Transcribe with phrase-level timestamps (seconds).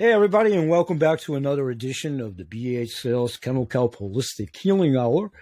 [0.00, 4.54] Hey, everybody, and welcome back to another edition of the BH Sales Kennel Kelp Holistic
[4.54, 5.32] Healing Hour.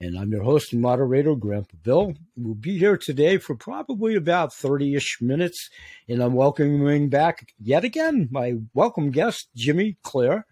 [0.00, 2.14] And I'm your host and moderator, Grandpa Bill.
[2.36, 5.68] We'll be here today for probably about 30 ish minutes.
[6.08, 10.46] And I'm welcoming back yet again my welcome guest, Jimmy Clare.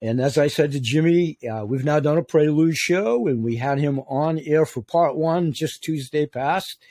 [0.00, 3.56] And as I said to Jimmy, uh, we've now done a prelude show and we
[3.56, 6.82] had him on air for part one just Tuesday past.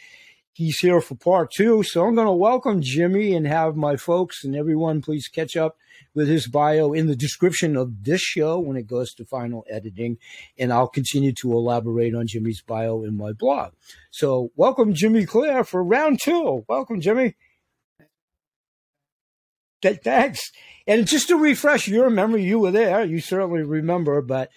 [0.52, 1.82] He's here for part two.
[1.82, 5.76] So I'm going to welcome Jimmy and have my folks and everyone please catch up
[6.14, 10.18] with his bio in the description of this show when it goes to final editing.
[10.58, 13.74] And I'll continue to elaborate on Jimmy's bio in my blog.
[14.12, 16.66] So welcome, Jimmy Clare, for round two.
[16.68, 17.36] Welcome, Jimmy.
[19.82, 20.52] Thanks.
[20.88, 23.04] And just to refresh your memory, you were there.
[23.04, 24.50] You certainly remember, but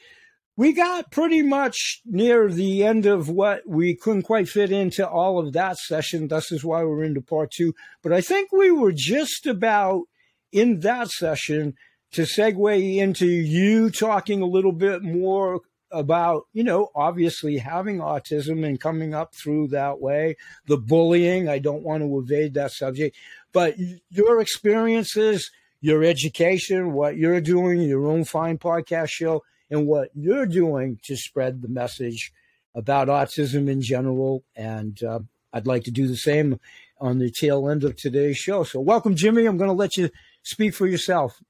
[0.57, 5.39] we got pretty much near the end of what we couldn't quite fit into all
[5.39, 6.29] of that session.
[6.29, 7.75] This is why we're into part two.
[8.03, 10.05] But I think we were just about
[10.53, 11.75] in that session
[12.13, 18.67] to segue into you talking a little bit more about, you know, obviously having autism
[18.67, 21.49] and coming up through that way, the bullying.
[21.49, 23.17] I don't want to evade that subject,
[23.53, 23.77] but
[24.11, 30.47] your experiences, your education, what you're doing, your own fine podcast show, and what you're
[30.47, 32.33] doing to spread the message
[32.75, 34.45] about autism in general.
[34.55, 35.21] And uh,
[35.53, 36.61] I'd like to do the same
[37.01, 38.65] on the tail end of today's show.
[38.65, 39.47] So, welcome, Jimmy.
[39.47, 40.11] I'm going to let you
[40.47, 41.43] speak for yourself.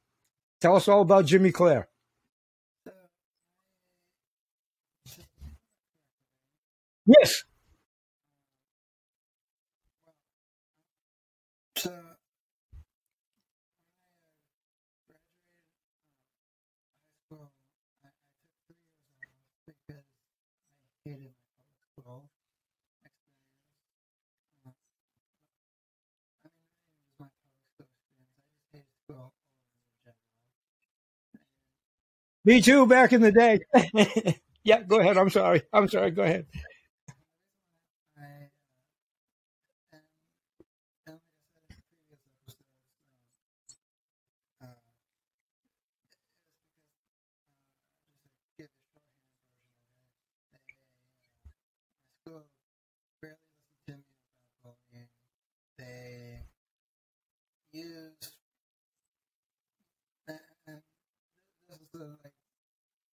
[0.60, 1.88] Tell us all about Jimmy Clare.
[7.06, 7.44] Yes.
[32.44, 33.60] Me too, back in the day.
[34.64, 35.16] yeah, go ahead.
[35.18, 35.62] I'm sorry.
[35.72, 36.10] I'm sorry.
[36.12, 36.46] Go ahead.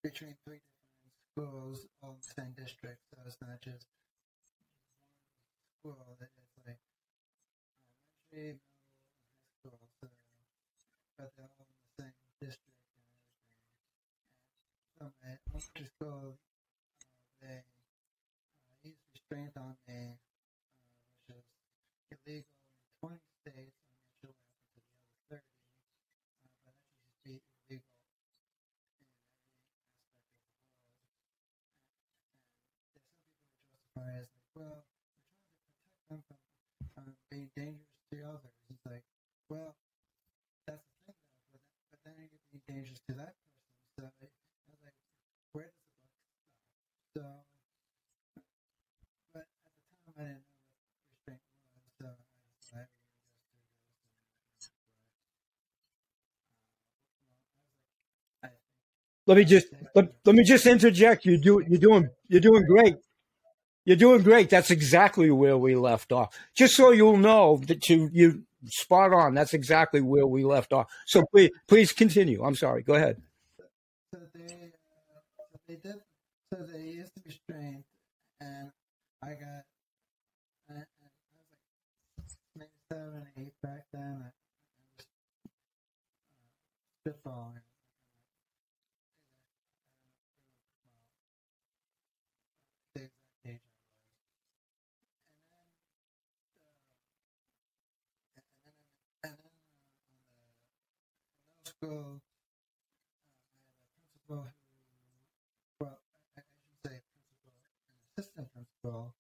[0.03, 3.85] Between three different schools all in the same district, so it's not just
[5.83, 6.03] one school.
[6.11, 6.33] It's like
[8.31, 8.59] elementary,
[9.63, 10.09] middle, high school, so
[11.17, 13.17] but they're all in the same district and everything.
[14.83, 16.41] And so my elementary school, uh,
[17.41, 17.61] they uh,
[18.83, 20.17] use restraint on me,
[21.29, 21.33] uh,
[22.09, 22.43] which is
[23.03, 23.19] illegal
[26.43, 26.49] in
[27.23, 27.85] 20 states.
[34.09, 34.85] As like, well,
[35.89, 36.41] we're trying to protect
[36.79, 38.55] them from um, being dangerous to others.
[38.69, 39.03] It's like,
[39.49, 39.75] well,
[40.67, 43.59] that's the thing though, but, but then you're being dangerous to that person.
[43.99, 44.09] So I
[44.71, 44.95] was like,
[45.53, 46.43] where does the book stop?
[47.15, 47.21] So,
[49.33, 49.47] but at
[50.05, 50.53] the time I didn't know
[50.87, 51.41] what restraint
[51.73, 53.03] was, so I decided to
[59.27, 61.25] let me just let, let me just interject.
[61.25, 62.95] You do you're doing you're doing great.
[63.85, 64.49] You're doing great.
[64.49, 66.37] That's exactly where we left off.
[66.55, 69.33] Just so you'll know that you you spot on.
[69.33, 70.87] That's exactly where we left off.
[71.05, 72.43] So please please continue.
[72.43, 72.83] I'm sorry.
[72.83, 73.21] Go ahead.
[74.13, 74.71] So they
[75.67, 75.95] they did
[76.53, 77.83] so they used restraint,
[78.39, 78.71] and
[79.21, 79.65] I got
[80.69, 80.83] I, I
[82.17, 84.23] was like seven eight back then.
[84.23, 84.31] I, I
[87.05, 87.61] was uh, spitballing.
[101.83, 102.21] school,
[104.25, 104.47] uh, I had a principal who,
[105.79, 105.99] well,
[106.37, 107.83] I, I should say principal, an
[108.17, 109.13] assistant principal,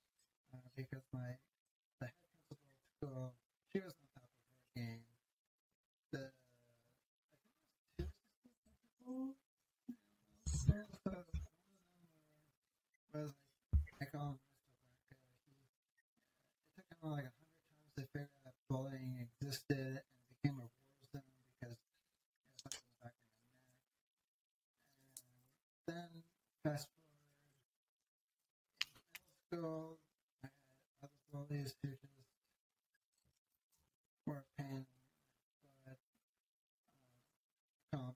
[0.53, 1.35] uh, because my
[1.99, 2.15] the head
[2.47, 3.33] principal of school,
[3.71, 5.03] she was on top of her game.
[6.11, 6.23] The
[7.99, 8.15] I think it
[9.03, 9.35] was
[9.87, 9.95] two
[10.47, 11.43] assistant principals.
[13.13, 13.31] was
[13.75, 14.39] like I call him
[15.11, 15.25] Mr.
[15.27, 15.67] Black
[16.73, 18.55] It took him like a hundred times to figure out
[19.53, 19.99] existed and
[20.41, 21.21] became a war zone
[21.61, 23.13] because as I was back
[25.87, 26.09] then
[26.63, 27.05] fast forward
[29.53, 29.99] in middle school,
[30.43, 30.51] I had
[31.03, 31.89] other bullies who
[34.25, 34.85] were a pain,
[35.85, 35.97] but
[37.99, 38.11] uh,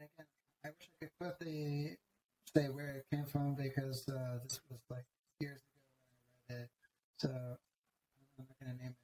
[0.00, 1.96] I wish I could put the
[2.56, 5.04] say where it came from because uh, this was like
[5.40, 5.84] years ago
[6.48, 6.70] when I read it.
[7.18, 8.94] So I'm not to name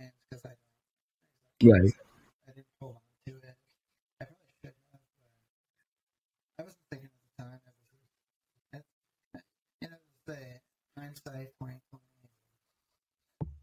[0.00, 0.56] names because I
[1.60, 1.72] don't.
[1.72, 1.92] Right.
[2.48, 3.56] I didn't hold on to it.
[4.22, 5.00] I probably should have,
[6.58, 7.60] I wasn't thinking at the time.
[8.72, 9.34] I was,
[9.82, 9.96] you know,
[10.26, 10.38] the
[10.98, 11.89] hindsight 2020.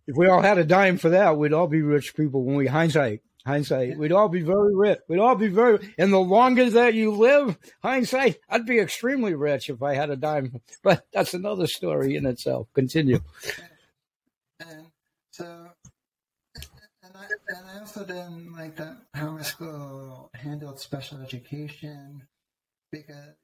[0.08, 2.66] If we all had a dime for that, we'd all be rich people when we
[2.66, 3.22] hindsight.
[3.46, 3.98] Hindsight.
[3.98, 5.00] We'd all be very rich.
[5.08, 9.70] We'd all be very and the longer that you live, hindsight, I'd be extremely rich
[9.70, 10.62] if I had a dime.
[10.84, 12.68] But that's another story in itself.
[12.74, 13.20] Continue.
[14.60, 14.88] And
[15.32, 15.68] so,
[17.04, 22.24] and I, and also didn't like that how my school handled special education
[22.92, 23.36] because,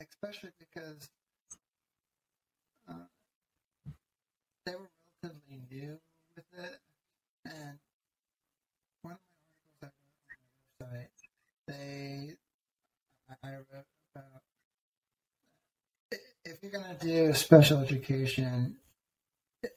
[0.00, 1.08] especially because
[2.88, 3.04] uh,
[4.64, 4.90] they were
[5.26, 5.98] relatively new
[6.36, 6.78] with it.
[7.44, 7.78] And
[9.02, 9.18] one of
[9.82, 10.06] my articles
[10.80, 11.08] I wrote on my website,
[11.66, 12.34] they,
[13.42, 14.42] I wrote about
[16.44, 18.76] if you're going to do special education,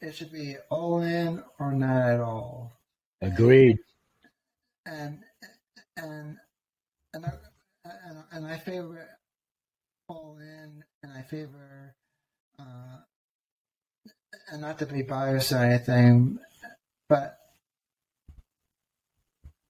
[0.02, 2.72] it should be all in or not at all.
[3.22, 3.80] Agreed.
[4.86, 5.20] And
[5.98, 6.38] and
[7.14, 7.32] and I,
[7.86, 9.08] and, and I favor
[10.08, 11.96] all in, and I favor
[12.60, 12.98] uh,
[14.52, 16.40] and not to be biased or anything,
[17.08, 17.38] but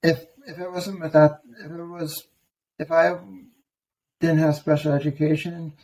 [0.02, 2.24] if if it wasn't without if it was
[2.78, 3.18] if I
[4.20, 5.74] didn't have special education,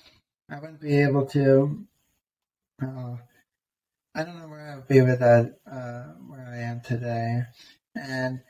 [0.51, 1.87] I wouldn't be able to.
[2.83, 3.17] Uh,
[4.15, 7.43] I don't know where I would be with that, uh, where I am today.
[7.95, 8.41] And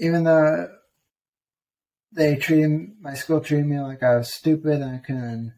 [0.00, 0.68] even though
[2.12, 5.52] they treated my school treated me like I was stupid and I couldn't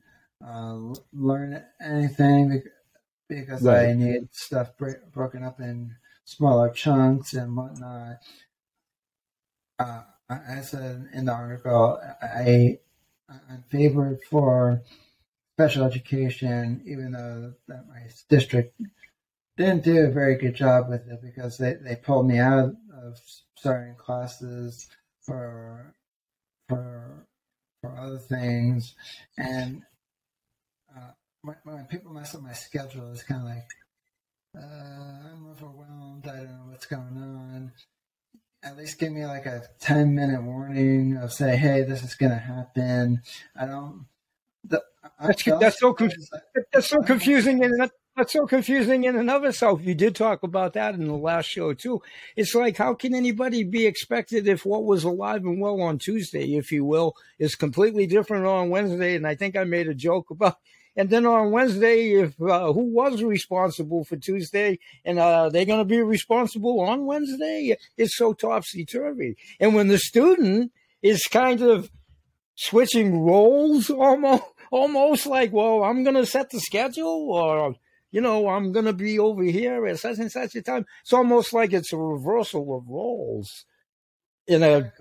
[0.46, 2.62] uh, learn anything
[3.30, 8.18] bec- because I need stuff bro- broken up in smaller chunks and whatnot.
[9.78, 12.78] Uh, I said in the article, I
[13.28, 14.82] I'm favored for
[15.56, 18.80] special education, even though that my district
[19.56, 22.72] didn't do a very good job with it because they, they pulled me out
[23.02, 23.20] of
[23.56, 24.88] starting classes
[25.22, 25.94] for
[26.68, 27.26] for
[27.82, 28.94] for other things,
[29.38, 29.82] and
[31.42, 33.68] when, when people mess up my schedule, it's kind of like
[34.56, 36.26] uh, I'm overwhelmed.
[36.26, 37.72] I don't know what's going on.
[38.62, 42.38] At least give me like a ten minute warning of say, hey, this is gonna
[42.38, 43.22] happen.
[43.58, 44.06] I don't.
[44.64, 44.82] The,
[45.20, 46.12] That's that's so conf-
[46.72, 49.80] that's so confusing and that, that's so confusing in and of itself.
[49.82, 52.02] You did talk about that in the last show too.
[52.36, 56.56] It's like how can anybody be expected if what was alive and well on Tuesday,
[56.56, 59.16] if you will, is completely different on Wednesday?
[59.16, 60.58] And I think I made a joke about.
[61.00, 65.78] And then on Wednesday, if uh, who was responsible for Tuesday, and uh, they're going
[65.78, 69.38] to be responsible on Wednesday, it's so topsy turvy.
[69.58, 71.90] And when the student is kind of
[72.54, 77.74] switching roles almost almost like well i'm going to set the schedule or
[78.10, 81.14] you know i'm going to be over here at such and such a time it's
[81.14, 83.64] almost like it's a reversal of roles
[84.46, 84.92] in a.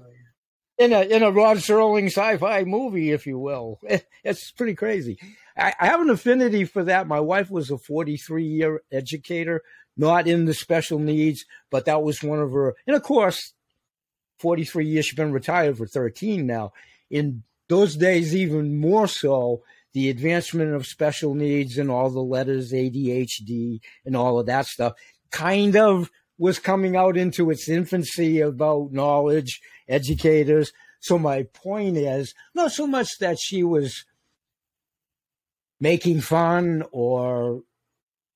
[0.80, 3.80] in a in a rod serling sci-fi movie if you will.
[4.22, 5.18] It's pretty crazy.
[5.58, 7.08] I, I have an affinity for that.
[7.08, 9.62] My wife was a 43 year educator
[9.96, 13.54] not in the special needs but that was one of her and of course
[14.40, 16.72] 43 years she's been retired for 13 now.
[17.10, 22.72] In those days even more so the advancement of special needs and all the letters
[22.72, 24.94] ADHD and all of that stuff
[25.32, 26.10] kind of
[26.40, 30.72] was coming out into its infancy about knowledge, educators.
[31.02, 34.06] So my point is not so much that she was
[35.80, 37.62] making fun or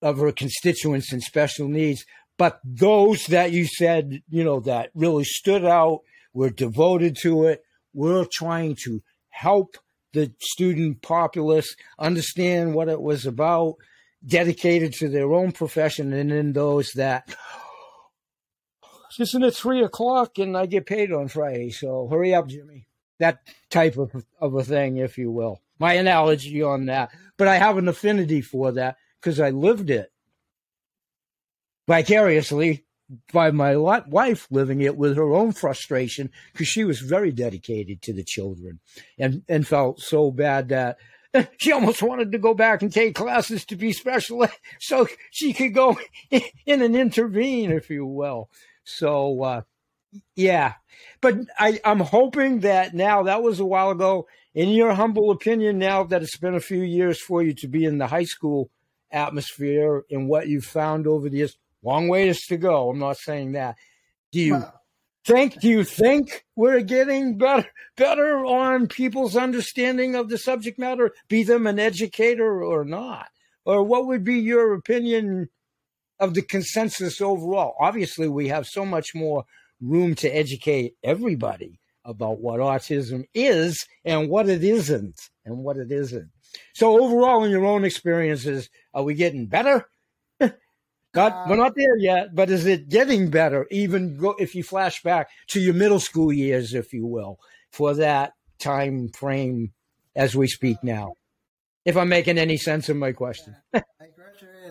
[0.02, 2.06] of her constituents and special needs,
[2.38, 6.02] but those that you said, you know, that really stood out,
[6.34, 9.78] were devoted to it, were trying to help
[10.14, 13.76] the student populace understand what it was about,
[14.26, 17.34] dedicated to their own profession, and then those that
[19.20, 22.88] isn't it three o'clock and I get paid on Friday, so hurry up, Jimmy.
[23.20, 23.40] That
[23.70, 25.62] type of of a thing, if you will.
[25.80, 27.10] My analogy on that.
[27.38, 30.12] But I have an affinity for that because I lived it
[31.88, 32.86] vicariously
[33.32, 38.14] by my wife living it with her own frustration because she was very dedicated to
[38.14, 38.80] the children
[39.20, 40.98] and, and felt so bad that
[41.58, 44.48] she almost wanted to go back and take classes to be special
[44.80, 45.98] so she could go
[46.66, 48.50] in and intervene, if you will.
[48.84, 49.62] So, uh,
[50.36, 50.74] yeah,
[51.22, 54.28] but I, I'm hoping that now that was a while ago.
[54.54, 57.86] In your humble opinion, now that it's been a few years for you to be
[57.86, 58.70] in the high school
[59.12, 62.90] atmosphere and what you've found over the years, long ways to go.
[62.90, 63.78] I'm not saying that.
[64.32, 64.82] Do you well,
[65.26, 65.60] think?
[65.60, 71.44] Do you think we're getting better better on people's understanding of the subject matter, be
[71.44, 73.28] them an educator or not?
[73.66, 75.50] Or what would be your opinion
[76.20, 77.76] of the consensus overall?
[77.80, 79.46] Obviously, we have so much more
[79.82, 85.92] room to educate everybody about what autism is and what it isn't and what it
[85.92, 86.30] isn't.
[86.74, 89.86] So overall, in your own experiences, are we getting better?
[90.40, 93.68] Not, uh, we're not there yet, but is it getting better?
[93.70, 97.38] Even go, if you flash back to your middle school years, if you will,
[97.72, 99.74] for that time frame
[100.16, 101.14] as we speak now.
[101.86, 103.56] If I'm making any sense of my question.
[103.74, 103.84] I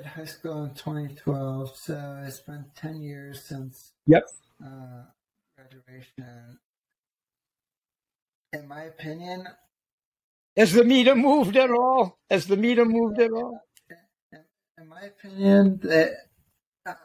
[0.04, 4.24] high school in 2012, so it's been 10 years since yep.
[4.64, 5.04] Uh,
[5.56, 6.58] graduation.
[8.52, 9.46] In my opinion,
[10.56, 12.18] has the meter moved at all?
[12.30, 13.60] Has the meter moved at all?
[14.78, 15.80] In my opinion,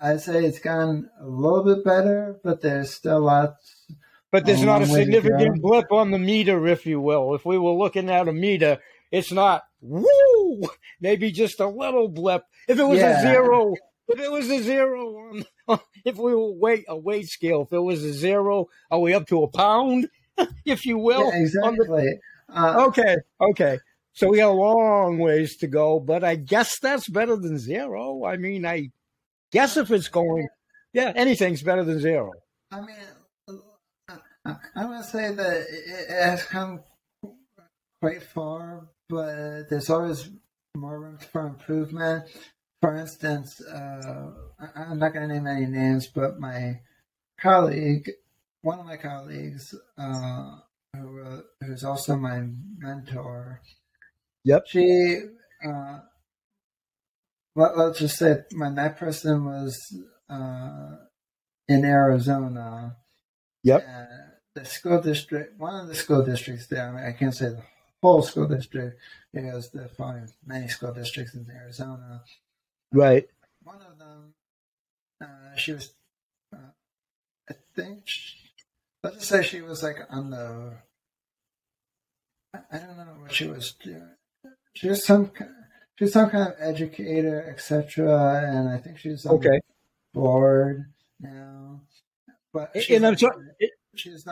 [0.02, 3.86] I say it's gone a little bit better, but there's still lots.
[4.32, 7.36] But there's not a significant blip on the meter, if you will.
[7.36, 8.80] If we were looking at a meter,
[9.12, 10.62] it's not woo,
[11.00, 12.44] maybe just a little blip.
[12.68, 13.20] If it was yeah.
[13.20, 13.74] a zero,
[14.08, 15.16] if it was a zero
[15.68, 19.14] on, if we were weight a weight scale, if it was a zero, are we
[19.14, 20.10] up to a pound,
[20.66, 21.32] if you will?
[21.32, 22.20] Yeah, exactly.
[22.50, 23.80] Uh, okay, okay.
[24.14, 28.26] So we got a long ways to go, but I guess that's better than zero.
[28.26, 28.90] I mean, I
[29.52, 30.48] Guess if it's going,
[30.94, 32.32] yeah, anything's better than zero.
[32.72, 32.96] I mean,
[34.76, 36.82] I'm going to say that it has come
[38.02, 40.30] quite far, but there's always
[40.76, 42.26] more room for improvement.
[42.82, 44.32] For instance, uh,
[44.76, 46.82] I'm not going to name any names, but my
[47.40, 48.10] colleague,
[48.62, 50.58] one of my colleagues, uh,
[50.96, 52.44] who, uh, who's also my
[52.78, 53.62] mentor,
[54.44, 55.20] yep, she
[55.66, 56.00] uh,
[57.56, 59.96] let, us just say when that person was
[60.30, 60.96] uh,
[61.68, 62.98] in Arizona.
[63.64, 63.86] Yep.
[64.54, 67.64] the school district, one of the school districts there, I, mean, I can't say the
[68.08, 69.00] whole school district
[69.34, 72.24] because there are probably many school districts in Arizona.
[72.92, 73.28] Right.
[73.64, 74.34] One of them,
[75.22, 75.94] uh, she was,
[76.54, 76.72] uh,
[77.50, 78.38] I think, she,
[79.04, 80.74] let's just say she was like on the,
[82.54, 84.10] I don't know what she was doing.
[84.74, 85.32] She was some
[85.98, 88.44] she's some kind of educator, etc.
[88.48, 89.60] And I think she's okay
[90.14, 90.86] board
[91.20, 91.82] now.
[92.54, 93.36] But and I'm sorry,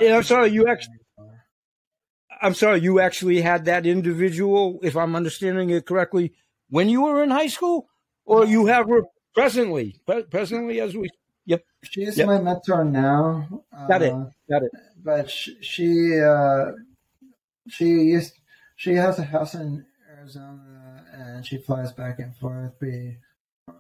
[0.02, 1.00] and I'm sorry, you actually.
[2.42, 6.34] I'm sorry, you actually had that individual, if I'm understanding it correctly,
[6.70, 7.88] when you were in high school,
[8.26, 10.02] or you have her presently,
[10.32, 11.10] presently as we.
[11.46, 11.64] Yep.
[11.84, 12.28] She's yep.
[12.28, 13.48] my mentor now.
[13.88, 14.14] Got it.
[14.14, 14.72] Uh, Got it.
[15.04, 16.72] But she, she, uh,
[17.70, 18.34] she used,
[18.76, 22.80] she has a house in Arizona and she flies back and forth.
[22.80, 23.18] Be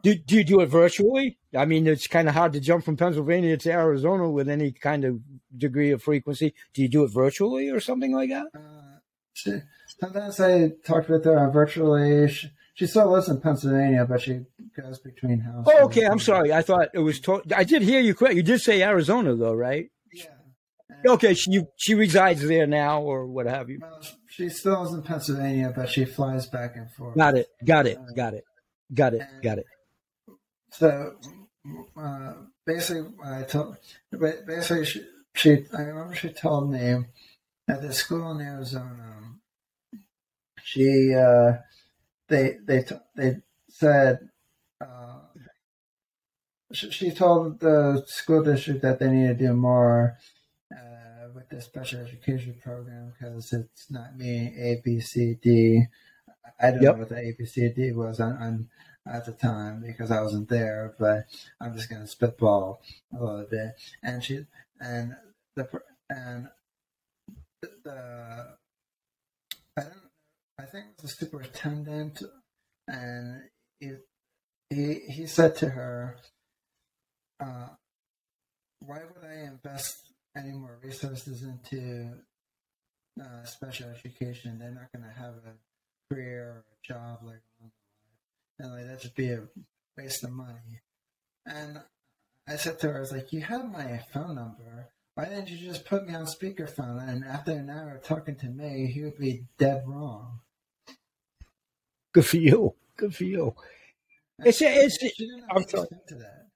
[0.05, 1.37] do, do you do it virtually?
[1.55, 5.03] I mean, it's kind of hard to jump from Pennsylvania to Arizona with any kind
[5.03, 5.19] of
[5.57, 6.53] degree of frequency.
[6.73, 8.47] Do you do it virtually or something like that?
[8.55, 9.59] Uh,
[9.99, 12.27] sometimes I talk with her virtually.
[12.31, 14.41] She, she, still lives in Pennsylvania, but she
[14.79, 15.73] goes between houses.
[15.75, 16.05] Oh, okay.
[16.05, 16.53] I'm sorry.
[16.53, 17.19] I thought it was.
[17.21, 18.35] To- I did hear you correct.
[18.35, 19.89] You did say Arizona, though, right?
[20.13, 20.25] Yeah.
[21.07, 21.33] Okay.
[21.33, 23.79] She she resides there now, or what have you?
[23.81, 27.17] Well, she still lives in Pennsylvania, but she flies back and forth.
[27.17, 27.47] Got it.
[27.63, 27.97] Got it.
[28.15, 28.43] Got it.
[28.93, 29.21] Got it.
[29.41, 29.65] Got it.
[30.71, 31.15] So
[31.97, 32.33] uh,
[32.65, 33.77] basically, I told
[34.11, 37.05] basically she, she I remember she told me
[37.67, 39.35] at the school in Arizona,
[40.63, 41.53] she uh,
[42.27, 42.83] they they
[43.15, 43.37] they
[43.69, 44.29] said
[44.81, 45.19] uh,
[46.71, 50.17] she, she told the school district that they need to do more
[50.73, 55.85] uh, with the special education program because it's not meeting A B C D.
[56.59, 56.93] I don't Yep.
[56.93, 58.69] know what the A B C D was on, on
[59.07, 61.25] at the time because I wasn't there, but
[61.61, 62.81] I'm just gonna spitball
[63.13, 63.75] a little bit.
[64.03, 64.45] And she
[64.79, 65.15] and
[65.55, 65.67] the
[66.09, 66.49] and
[67.83, 68.57] the,
[69.77, 70.05] I don't
[70.57, 72.23] I think it was the superintendent,
[72.87, 73.43] and
[73.79, 73.91] he
[74.69, 76.17] he, he said to her,
[77.39, 77.69] uh,
[78.79, 82.13] "Why would I invest any more resources into
[83.21, 84.57] uh, special education?
[84.57, 87.41] They're not going to have a career or a job like
[88.59, 89.43] and like that just be a
[89.97, 90.81] waste of money."
[91.45, 91.81] And
[92.47, 95.57] I said to her, "I was like, you have my phone number." Why didn't you
[95.57, 97.07] just put me on speakerphone?
[97.07, 100.41] And after an hour of talking to me, he would be dead wrong.
[102.13, 102.75] Good for you.
[102.97, 103.55] Good for you.
[104.43, 105.09] It's a, it's a,
[105.49, 105.83] I'm sorry.
[105.83, 106.47] understand to that.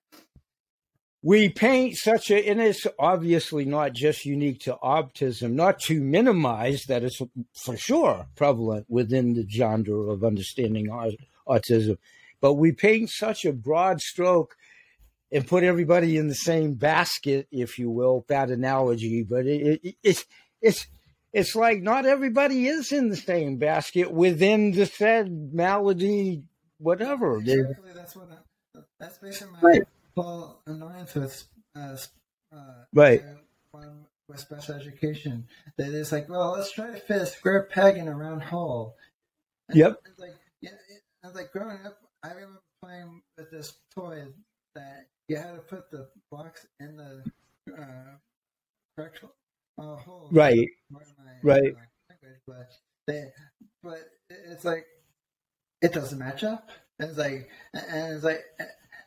[1.22, 6.84] we paint such a and it's obviously not just unique to autism not to minimize
[6.88, 7.20] that it's
[7.53, 11.12] for sure prevalent within the genre of understanding au-
[11.50, 11.98] autism
[12.41, 14.56] but we paint such a broad stroke
[15.32, 19.96] and put everybody in the same basket if you will bad analogy but it, it,
[20.03, 20.25] it's
[20.62, 20.88] it's
[21.34, 26.44] it's like not everybody is in the same basket within the said malady
[26.77, 28.29] whatever Exactly, that's what.
[28.32, 28.38] I,
[29.00, 29.82] that's basically my Right.
[30.15, 31.44] whole annoyance with
[31.75, 31.98] uh,
[32.53, 32.58] uh,
[32.94, 33.24] Right.
[33.74, 33.79] uh,
[34.27, 35.48] with special education.
[35.77, 38.96] That it's like, well, let's try to fit a square peg in a round hole.
[39.68, 40.01] And Yep.
[40.18, 40.36] Like,
[41.28, 41.98] was like growing up.
[42.24, 44.24] I remember playing with this toy
[44.75, 47.24] that you had to put the blocks in the
[47.77, 48.16] uh,
[48.98, 49.24] correct
[49.77, 50.29] uh, hole.
[50.32, 50.68] Right.
[50.90, 51.00] My,
[51.44, 51.74] Right.
[52.10, 52.68] language, but
[53.08, 53.25] they,
[53.84, 54.86] but it's like
[55.82, 56.70] it doesn't match up.
[57.00, 58.44] And it's like, and it's like,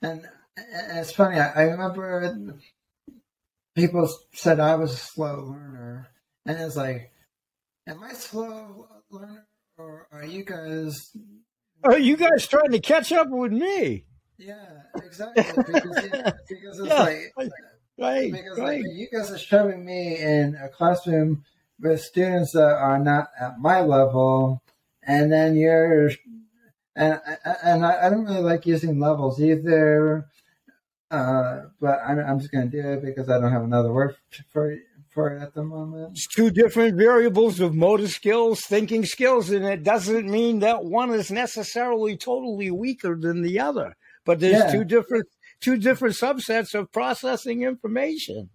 [0.01, 1.39] and, and it's funny.
[1.39, 2.57] I, I remember
[3.75, 6.09] people said I was a slow learner,
[6.47, 7.13] and it's like,
[7.87, 9.47] am I slow learner,
[9.77, 11.15] or are you guys?
[11.85, 14.05] Oh you guys trying to catch up with me
[14.39, 14.55] Yeah,
[15.05, 15.43] exactly.
[15.67, 16.05] Because,
[16.49, 17.03] because it's Yeah.
[17.03, 17.35] like,
[17.99, 21.45] right because right like, you guys are shoving me in a classroom
[21.81, 24.63] with students that are not at my level,
[25.03, 26.11] and then you're,
[26.95, 27.21] and
[27.63, 30.27] and I, I don't really like using levels either,
[31.11, 34.17] uh, but I'm, I'm just going to do it because I don't have another word
[34.53, 34.77] for
[35.13, 36.13] for it at the moment.
[36.13, 41.13] It's two different variables of motor skills, thinking skills, and it doesn't mean that one
[41.13, 43.95] is necessarily totally weaker than the other.
[44.25, 44.73] But there's Yeah.
[44.73, 45.27] two different
[45.61, 48.51] two different subsets of processing information.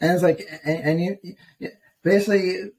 [0.00, 1.68] And it's like, and, and you,
[2.02, 2.70] basically,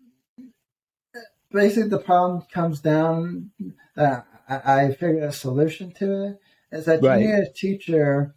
[1.52, 3.52] basically the problem comes down.
[3.96, 6.40] Uh, I, I figured a solution to it
[6.72, 7.22] is that Right.
[7.22, 8.36] you need a teacher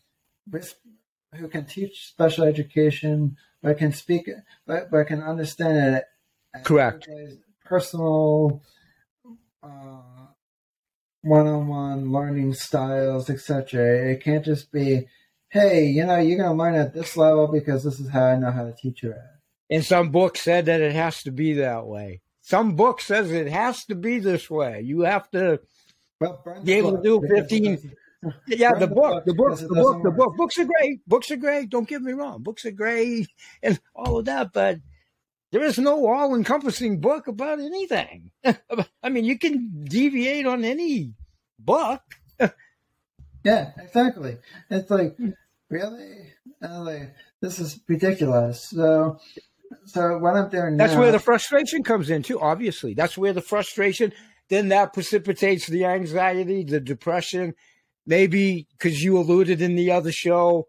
[1.35, 4.29] who can teach special education, but I can speak,
[4.67, 6.65] but, but can understand it.
[6.65, 7.09] Correct.
[7.65, 8.63] Personal,
[9.63, 10.01] uh,
[11.23, 14.11] one-on-one learning styles, etc.
[14.11, 15.07] It can't just be,
[15.51, 18.37] hey, you know, you're going to learn at this level because this is how I
[18.37, 19.19] know how to teach you at.
[19.69, 22.23] And some book said that it has to be that way.
[22.41, 24.81] Some book says it has to be this way.
[24.81, 25.61] You have to
[26.21, 27.95] Well, Be able to do because it 15 doesn't-
[28.47, 30.37] Yeah, the book, the book, the book, the book.
[30.37, 31.07] Books are great.
[31.07, 31.71] Books are great.
[31.71, 32.43] Don't get me wrong.
[32.43, 33.29] Books are great
[33.63, 34.81] and all of that, but
[35.53, 38.31] there is no all-encompassing book about anything.
[39.03, 41.15] I mean, you can deviate on any
[41.59, 42.03] book.
[43.43, 44.37] Yeah, exactly.
[44.69, 45.17] It's like,
[45.71, 46.35] really?
[46.61, 48.69] And like, this is ridiculous.
[48.69, 49.19] So,
[49.87, 52.39] so what I'm doing That's where the frustration comes in too.
[52.39, 54.13] Obviously, that's where the frustration.
[54.51, 57.55] Then that precipitates the anxiety, the depression.
[58.07, 60.67] Maybe because you alluded in the other show,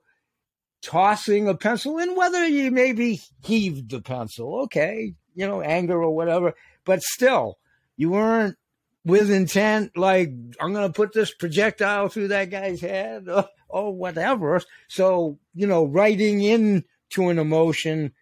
[0.82, 6.16] tossing a pencil in, whether you maybe heaved the pencil, okay, you know, anger or
[6.16, 6.54] whatever,
[6.86, 7.58] but still,
[7.98, 8.58] you weren't
[9.06, 13.96] with intent, like, I'm going to put this projectile through that guy's head or, or
[13.96, 14.62] whatever.
[14.90, 18.14] So, you know, writing into an emotion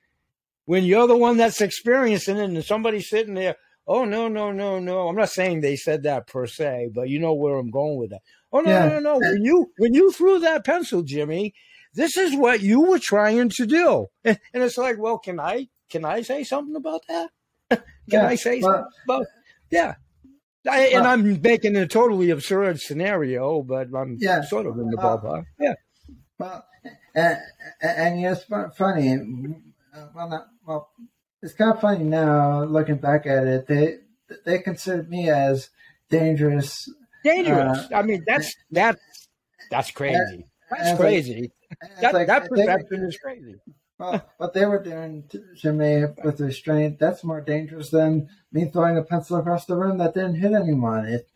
[0.65, 3.55] when you're the one that's experiencing it and somebody's sitting there,
[3.89, 5.07] oh, no, no, no, no.
[5.09, 8.11] I'm not saying they said that per se, but you know where I'm going with
[8.11, 8.21] that.
[8.53, 8.87] Oh, no, Yeah.
[8.87, 9.19] no, no, no.
[9.31, 11.53] When you, when you threw that pencil, Jimmy,
[11.95, 14.05] this is what you were trying to do.
[14.23, 17.31] And, and it's like, well, can I, can I say something about that?
[17.69, 19.25] Can Yeah, I say well- something about,
[19.71, 19.95] yeah.
[20.69, 24.41] I, and Well- I'm making a totally absurd scenario, but I'm Yeah.
[24.43, 25.45] sort of in the ballpark.
[25.59, 25.73] Yeah.
[26.37, 26.65] well,
[27.15, 27.37] and,
[27.81, 28.43] and, and it's
[28.77, 29.13] funny.
[29.95, 30.89] uh, Well, not well.
[31.41, 33.67] It's kind of funny now looking back at it.
[33.67, 33.97] They
[34.45, 35.69] they considered me as
[36.09, 36.89] dangerous.
[37.23, 37.87] Dangerous.
[37.91, 39.27] Uh, I mean, that's that's
[39.71, 40.45] that's crazy.
[40.69, 41.51] That's crazy.
[42.01, 43.55] That, like, that perception is crazy.
[43.97, 48.65] Well, what they were doing to, to me with restraint, that's more dangerous than me
[48.65, 51.05] throwing a pencil across the room that didn't hit anyone.
[51.05, 51.29] It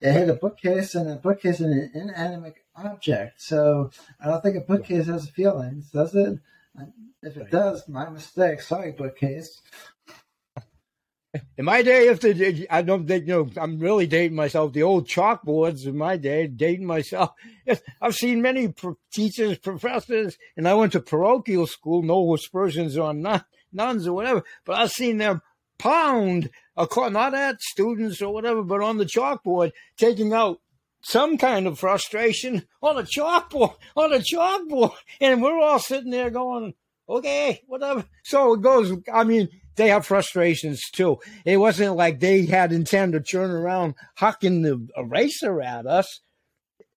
[0.00, 3.40] it hit a bookcase, and a bookcase is an inanimate object.
[3.40, 3.90] So
[4.22, 6.38] I don't think a bookcase has feelings, does it?
[7.22, 8.60] If it does, my mistake.
[8.60, 9.60] Sorry, bookcase.
[11.56, 14.72] In my day, if the I don't think you know, I'm really dating myself.
[14.72, 17.30] The old chalkboards in my day, dating myself.
[18.02, 22.02] I've seen many pro- teachers, professors, and I went to parochial school.
[22.02, 25.40] No aspersions on nun, nuns or whatever, but I've seen them
[25.78, 30.60] pound, a not at students or whatever, but on the chalkboard, taking out
[31.00, 36.30] some kind of frustration on a chalkboard, on a chalkboard, and we're all sitting there
[36.30, 36.74] going,
[37.08, 38.04] okay, whatever.
[38.24, 38.92] So it goes.
[39.12, 41.18] I mean, they have frustrations too.
[41.44, 46.20] It wasn't like they had intent to turn around hucking the eraser at us.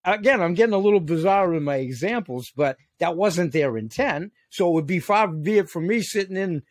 [0.05, 4.33] Again, I'm getting a little bizarre in my examples, but that wasn't their intent.
[4.49, 6.63] So it would be far be it from me sitting in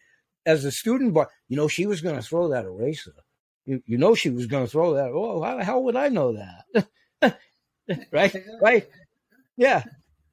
[0.45, 3.15] as a student, but you know, she was going to throw that eraser.
[3.65, 5.11] You, you know, she was going to throw that.
[5.13, 6.89] Oh, how the hell would I know that?
[8.11, 8.37] right?
[8.61, 8.89] Right?
[9.57, 9.85] Yeah.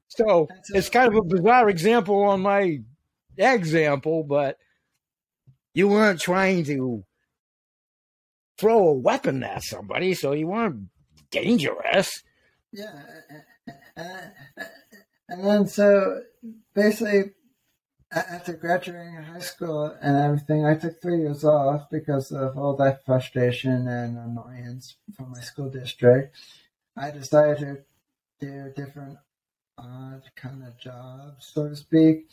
[0.08, 2.80] So it's kind of a bizarre example on my
[3.36, 4.58] example, but
[5.72, 7.04] you weren't trying to
[8.58, 10.88] throw a weapon at somebody, so you weren't
[11.30, 12.22] dangerous.
[12.72, 13.02] Yeah.
[15.28, 16.22] And then so
[16.74, 17.32] basically
[18.12, 23.04] after graduating high school and everything, I took three years off because of all that
[23.04, 26.36] frustration and annoyance from my school district.
[26.96, 27.84] I decided to
[28.40, 29.18] do different
[29.78, 32.28] odd kind of jobs, so to speak.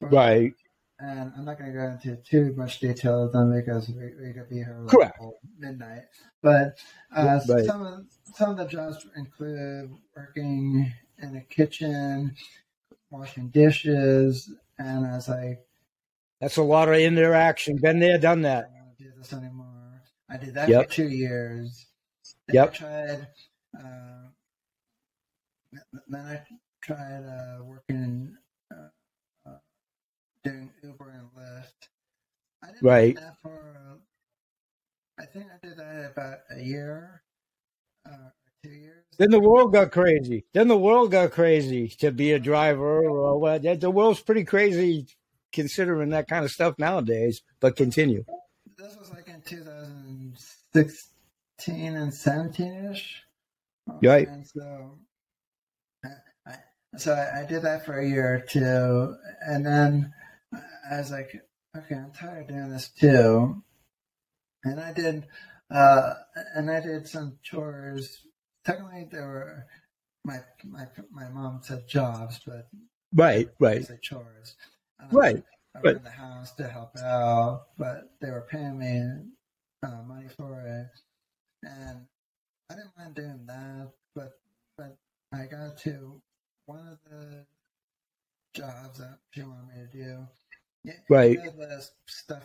[0.00, 0.54] Right.
[0.98, 4.32] And I'm not going to go into too much detail of them because we, we
[4.34, 5.22] could be here like Correct.
[5.58, 6.02] midnight.
[6.42, 6.78] But
[7.16, 7.64] uh, right.
[7.64, 12.36] some of some of the jobs include working in a kitchen,
[13.10, 15.58] washing dishes, and as I
[16.40, 17.76] that's a lot of interaction.
[17.76, 18.70] Been there, done that.
[18.74, 20.02] I don't do this anymore.
[20.30, 20.88] I did that yep.
[20.88, 21.86] for two years.
[22.46, 22.74] Then yep.
[22.74, 23.26] I tried.
[23.78, 24.30] Uh,
[26.08, 26.42] then I
[26.82, 28.36] tried uh, working
[28.72, 28.88] uh,
[29.48, 29.58] uh,
[30.44, 31.88] doing Uber and Lyft.
[32.62, 33.14] I did right.
[33.16, 33.98] that for.
[35.18, 37.22] I think I did that about a year,
[38.06, 38.30] uh,
[38.64, 39.04] two years.
[39.18, 40.44] Then the world got crazy.
[40.54, 43.62] Then the world got crazy to be a driver or what.
[43.62, 45.06] The world's pretty crazy
[45.52, 47.42] considering that kind of stuff nowadays.
[47.60, 48.24] But continue.
[48.78, 53.22] This was like in 2016 and 17 ish.
[54.02, 54.28] Right.
[54.28, 54.98] And so,
[56.46, 56.54] I,
[56.96, 60.12] so I, I did that for a year or two, and then
[60.90, 61.32] I was like,
[61.76, 63.62] okay, I'm tired of doing this too.
[64.64, 65.26] And I did,
[65.74, 66.14] uh,
[66.54, 68.24] and I did some chores
[68.64, 69.66] technically there were
[70.24, 72.68] my my my mom said jobs, but
[73.14, 74.54] right, right, chores.
[75.00, 75.42] Um, right,
[75.82, 75.96] right.
[75.96, 79.00] in the house to help out, but they were paying me
[79.82, 80.88] uh, money for it,
[81.62, 82.06] and
[82.70, 83.90] I didn't mind doing that.
[84.14, 84.32] But
[84.78, 84.96] but
[85.32, 86.20] I got to
[86.66, 87.44] one of the
[88.54, 90.26] jobs that she wanted me to do.
[90.84, 91.36] Yeah, right.
[91.36, 92.44] The stuff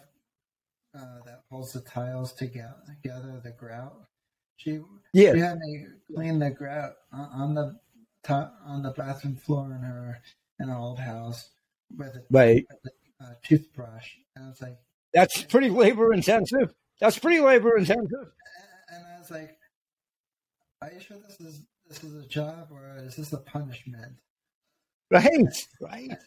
[0.98, 3.96] uh, that holds the tiles together, together the grout.
[4.58, 4.80] She
[5.14, 5.34] yeah.
[5.34, 7.78] she had me clean the grout on the
[8.24, 10.22] top on the bathroom floor in her
[10.60, 11.50] in her old house
[11.96, 12.66] with a, right.
[12.84, 14.12] with a uh, toothbrush.
[14.36, 14.78] And I was like,
[15.14, 16.74] "That's pretty labor intensive.
[17.00, 18.32] That's pretty labor intensive."
[18.90, 19.58] And I was like,
[20.82, 24.18] "Are you sure this is this is a job or is this a punishment?"
[25.12, 26.18] Right, right.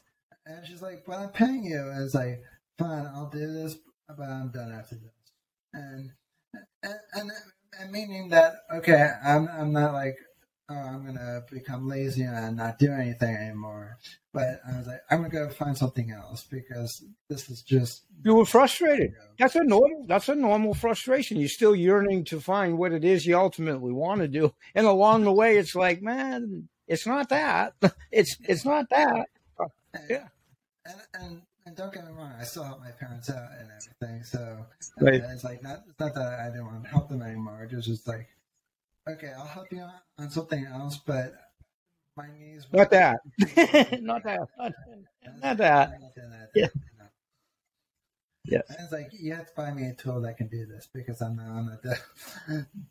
[0.46, 2.42] And she's like, "But I'm paying you." And it's like,
[2.78, 3.76] "Fine, I'll do this,
[4.08, 5.12] but I'm done after this."
[5.74, 6.10] And
[6.82, 7.30] and, and
[7.78, 10.16] and meaning that okay, I'm I'm not like
[10.68, 13.98] oh I'm gonna become lazy and not do anything anymore.
[14.32, 18.34] But I was like I'm gonna go find something else because this is just you
[18.34, 19.12] were frustrated.
[19.38, 21.38] That's a normal that's a normal frustration.
[21.38, 25.24] You're still yearning to find what it is you ultimately want to do, and along
[25.24, 27.74] the way, it's like man, it's not that.
[28.10, 29.28] It's it's not that.
[30.08, 30.28] Yeah.
[30.84, 34.24] And, and and don't get me wrong, I still help my parents out and everything.
[34.24, 34.64] So
[35.00, 35.22] right.
[35.32, 37.68] it's like not it's not that I didn't want to help them anymore.
[37.70, 38.26] It was just like,
[39.08, 41.34] okay, I'll help you on, on something else, but
[42.16, 42.66] my knees.
[42.72, 43.20] Not that.
[44.02, 44.40] not that.
[44.58, 44.72] Not,
[45.42, 45.92] not that.
[46.54, 46.66] Yeah.
[48.50, 48.60] Yeah.
[48.68, 51.20] And it's like you have to find me a tool that can do this because
[51.20, 51.82] I'm not, I'm not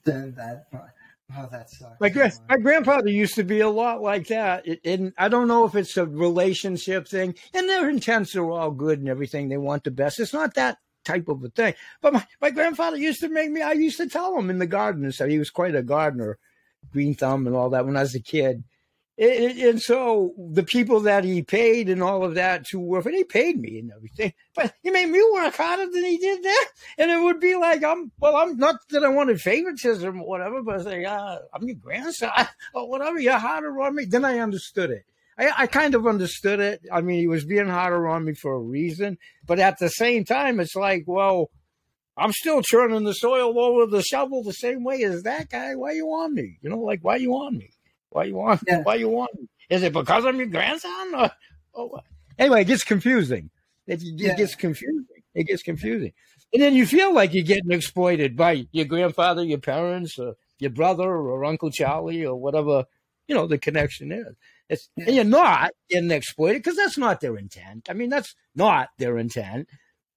[0.05, 0.67] doing that.
[1.35, 1.99] Oh, that sucks.
[1.99, 4.67] My, gra- my grandfather used to be a lot like that.
[4.67, 8.71] It, and I don't know if it's a relationship thing, and their intents are all
[8.71, 9.49] good and everything.
[9.49, 10.19] They want the best.
[10.19, 10.77] It's not that
[11.07, 11.73] type of a thing.
[12.01, 14.67] But my, my grandfather used to make me, I used to tell him in the
[14.67, 15.29] garden and stuff.
[15.29, 16.37] He was quite a gardener,
[16.91, 18.63] green thumb and all that when I was a kid.
[19.17, 23.05] It, it- and so the people that he paid and all of that to work,
[23.07, 26.43] and he paid me and everything, but he made me work harder than he did
[26.43, 26.67] that.
[26.99, 30.61] And it would be like, I'm, well, I'm not that I wanted favoritism or whatever,
[30.61, 32.29] but it's like, uh, I'm your grandson
[32.75, 33.19] or whatever.
[33.19, 34.05] You're harder on me.
[34.05, 35.05] Then I understood it.
[35.37, 36.81] I, I kind of understood it.
[36.91, 40.25] I mean, he was being harder on me for a reason, but at the same
[40.25, 41.51] time, it's like, well,
[42.17, 45.75] I'm still churning the soil over the shovel the same way as that guy.
[45.75, 46.57] Why you on me?
[46.61, 47.69] You know, like why you on me?
[48.09, 48.59] Why you on?
[48.67, 48.81] Yeah.
[48.81, 49.47] Why you on me?
[49.69, 51.13] Is it because I'm your grandson?
[51.13, 51.31] Or,
[51.73, 52.01] or?
[52.39, 53.51] Anyway, it gets confusing.
[53.85, 54.35] It, it Yeah.
[54.35, 55.05] gets confusing.
[55.35, 56.13] It gets confusing,
[56.51, 60.71] and then you feel like you're getting exploited by your grandfather, your parents, or your
[60.71, 62.85] brother, or Uncle Charlie, or whatever
[63.27, 64.35] you know the connection is.
[64.69, 64.89] It's.
[64.97, 67.87] And you're not getting exploited because that's not their intent.
[67.89, 69.67] I mean, that's not their intent.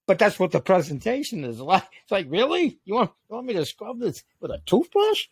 [0.07, 1.85] But that's what the presentation is like.
[2.03, 2.81] It's like, really?
[2.85, 5.27] You want you want me to scrub this with a toothbrush?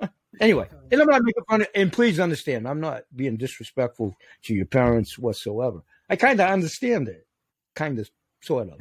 [0.38, 4.52] Anyway, and I'm not making fun of, and please understand, I'm not being disrespectful to
[4.52, 5.80] your parents whatsoever.
[6.10, 7.26] I kind of understand it,
[7.74, 8.10] kind of,
[8.42, 8.78] sort of,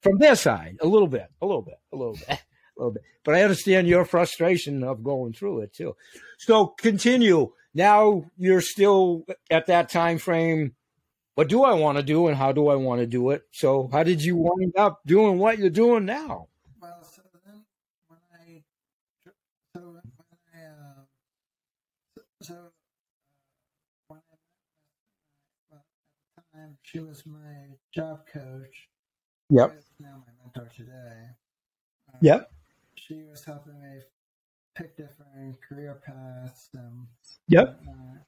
[0.00, 2.38] from their side, a little bit, a little bit, a little bit, a
[2.76, 3.04] little bit.
[3.22, 5.94] But I understand your frustration of going through it too.
[6.38, 7.52] So continue.
[7.76, 10.74] Now you're still at that time frame.
[11.34, 13.42] What do I want to do, and how do I want to do it?
[13.52, 16.48] So, how did you wind up doing what you're doing now?
[16.80, 17.66] Well, so then
[18.08, 18.62] when I,
[19.76, 20.02] so when
[20.54, 21.02] I, uh,
[22.40, 22.56] so, uh,
[24.08, 24.36] when I
[25.70, 25.84] well,
[26.38, 28.88] at the time she was my job coach.
[29.50, 29.78] Yep.
[30.00, 31.28] Now my mentor today.
[32.08, 32.50] Uh, Yep.
[32.94, 34.00] She was helping me
[34.76, 36.68] pick different career paths.
[36.76, 37.08] Um,
[37.48, 37.80] Yep.
[37.88, 38.18] uh,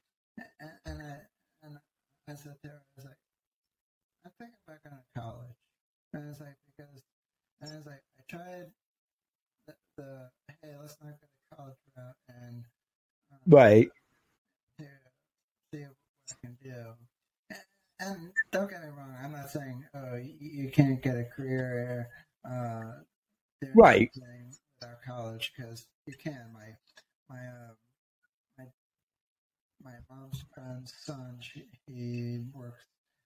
[0.59, 1.15] and, and I
[1.63, 1.77] and
[2.27, 2.73] I sat there.
[2.73, 3.17] I was like,
[4.25, 5.55] I'm thinking about going to college.
[6.13, 7.01] And I was like, because
[7.61, 8.67] and I was like, I tried
[9.67, 10.29] the, the
[10.63, 12.63] hey, let's not go to college route and
[13.31, 13.89] um, Right.
[14.79, 14.85] to
[15.73, 15.95] see what
[16.31, 16.85] I can do.
[17.49, 17.59] And,
[17.99, 22.09] and don't get me wrong, I'm not saying oh you, you can't get a career
[22.49, 22.91] uh,
[23.75, 24.11] Right.
[25.09, 26.45] College because you can.
[26.53, 26.75] My
[27.29, 27.73] my uh,
[28.57, 28.65] my
[29.83, 32.83] my mom's friend's son, she, he works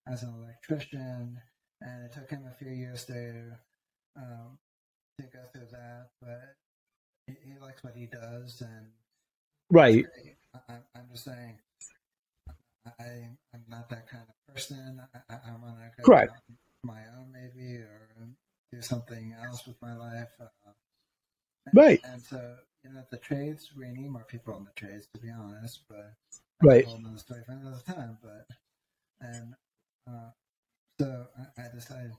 [0.08, 1.40] as an electrician,
[1.82, 3.58] and it took him a few years to
[4.18, 4.58] um,
[5.20, 6.56] to go through that, but
[7.28, 8.88] he, he likes what he does, and
[9.74, 10.06] Right.
[10.70, 11.58] I, I'm just saying,
[13.00, 15.02] I I'm not that kind of person.
[15.30, 16.32] I, I, want to go Correct.
[16.84, 18.10] my own maybe, or
[18.72, 20.30] do something else with my life.
[20.40, 20.46] Uh,
[21.72, 22.02] Right.
[22.04, 25.30] And so, you know, the trades we need more people in the trades, to be
[25.30, 25.82] honest.
[25.88, 26.14] But
[26.62, 26.86] Right.
[26.86, 28.18] whole nother story for another time.
[28.22, 28.48] But
[29.22, 29.56] and
[30.08, 30.32] uh,
[31.00, 32.12] so I, I decided,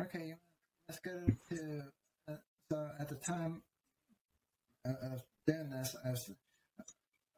[0.00, 0.34] okay,
[0.88, 1.82] let's go to.
[2.28, 2.36] Uh,
[2.70, 3.62] so at the time
[4.84, 6.30] of doing this, I was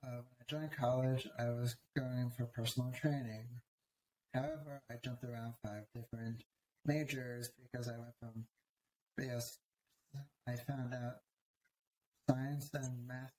[0.04, 3.46] uh, when I joined college, I was going for personal training.
[4.34, 6.44] However, I jumped around five different
[6.84, 8.46] majors because I went from
[9.16, 9.58] because
[10.46, 11.16] I found out
[12.28, 13.32] science and math.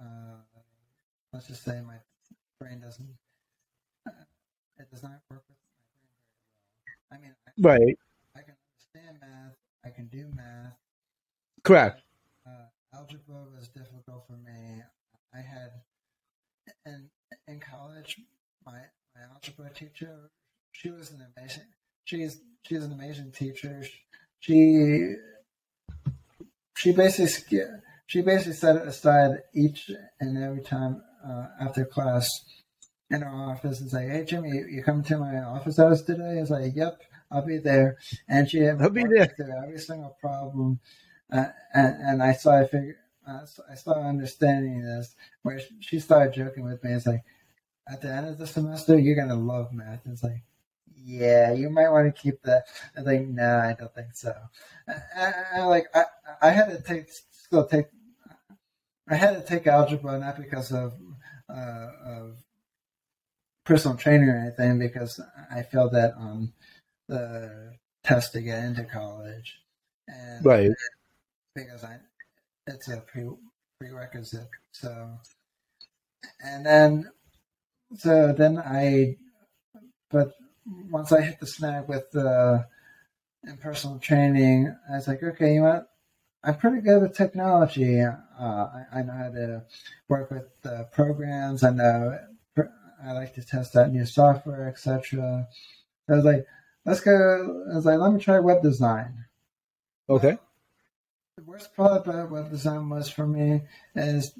[0.00, 0.40] Uh,
[1.32, 1.96] let's just say my
[2.60, 3.16] brain doesn't.
[4.06, 4.12] Uh,
[4.78, 7.10] it does not work with my brain very well.
[7.12, 7.98] I mean, I, Right.
[8.36, 9.56] I can understand math.
[9.84, 10.76] I can do math.
[11.62, 12.02] Correct.
[12.46, 14.82] Uh, algebra was difficult for me.
[15.34, 15.70] I had,
[16.86, 17.10] in
[17.48, 18.20] in college,
[18.64, 18.80] my
[19.14, 20.30] my algebra teacher,
[20.72, 21.64] she was an amazing.
[22.04, 23.84] She's she's an amazing teacher.
[24.40, 25.14] She
[26.76, 27.60] she basically
[28.06, 32.28] she basically set aside each and every time uh, after class
[33.10, 36.36] in her office and say, "Hey Jimmy, you, you come to my office hours today?"
[36.38, 37.96] I was like, "Yep, I'll be there."
[38.28, 39.26] And she had I'll be there.
[39.26, 40.80] through every single problem,
[41.32, 45.14] uh, and and I started figure, uh, I started understanding this.
[45.42, 47.24] Where she started joking with me, it's like,
[47.88, 50.00] at the end of the semester, you're gonna love math.
[50.06, 50.42] It's like,
[51.04, 52.64] yeah, you might want to keep that.
[52.96, 54.34] I think, no, I don't think so.
[54.88, 56.04] I, I, I like, I,
[56.42, 57.86] I had to take, still take,
[59.08, 60.94] I had to take algebra not because of,
[61.48, 62.38] uh, of
[63.64, 66.52] personal training or anything, because I failed that on
[67.08, 69.58] the test to get into college,
[70.08, 70.70] and Right.
[71.54, 71.98] because I,
[72.66, 73.28] it's a pre
[73.80, 74.48] prerequisite.
[74.72, 75.18] So,
[76.40, 77.10] and then,
[77.96, 79.16] so then I,
[80.10, 80.32] but
[80.66, 82.66] once I hit the snag with the
[83.46, 85.90] in personal training, I was like, okay, you know what?
[86.42, 88.00] I'm pretty good with technology.
[88.00, 89.64] Uh, I, I, know how to
[90.08, 91.62] work with uh, programs.
[91.62, 92.18] I know
[93.04, 95.46] I like to test out new software, etc.
[96.08, 96.46] I was like,
[96.84, 97.64] let's go.
[97.70, 99.24] I was like, let me try web design.
[100.08, 100.38] Okay.
[101.36, 103.62] The worst part about web design was for me
[103.94, 104.32] is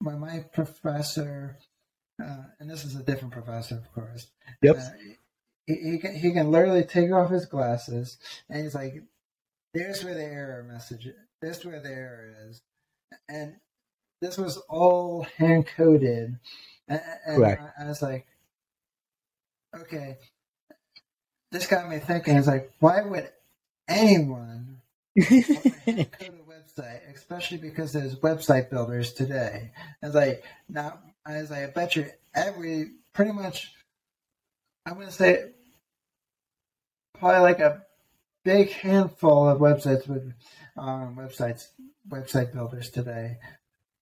[0.00, 1.58] when my professor,
[2.22, 4.28] uh, and this is a different professor, of course.
[4.62, 4.78] Yep.
[5.74, 8.16] He, can, he can literally take off his glasses
[8.48, 9.02] and he's like,
[9.74, 11.14] there's where the error message is.
[11.42, 12.62] There's where the error is.
[13.28, 13.56] And
[14.22, 16.38] this was all hand coded.
[16.88, 18.26] And, and I, I was like,
[19.76, 20.16] okay,
[21.52, 22.36] this got me thinking.
[22.36, 23.30] It's like, why would
[23.86, 24.80] anyone
[25.20, 26.08] code a
[26.80, 29.72] website, especially because there's website builders today?
[30.02, 33.74] It's like now, as I bet you every pretty much,
[34.86, 35.50] I'm going to say
[37.18, 37.82] probably like a
[38.44, 40.32] big handful of websites with
[40.76, 41.66] um, websites
[42.08, 43.38] website builders today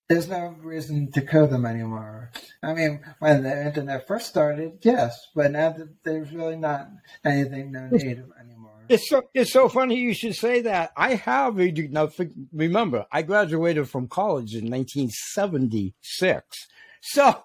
[0.09, 2.31] there's no reason to code them anymore.
[2.62, 5.74] I mean, when the internet first started, yes, but now
[6.05, 6.88] there's really not
[7.24, 8.85] anything, no need anymore.
[8.88, 10.92] It's so it's so funny you should say that.
[10.96, 12.09] I have a now.
[12.52, 16.68] Remember, I graduated from college in 1976,
[17.00, 17.42] so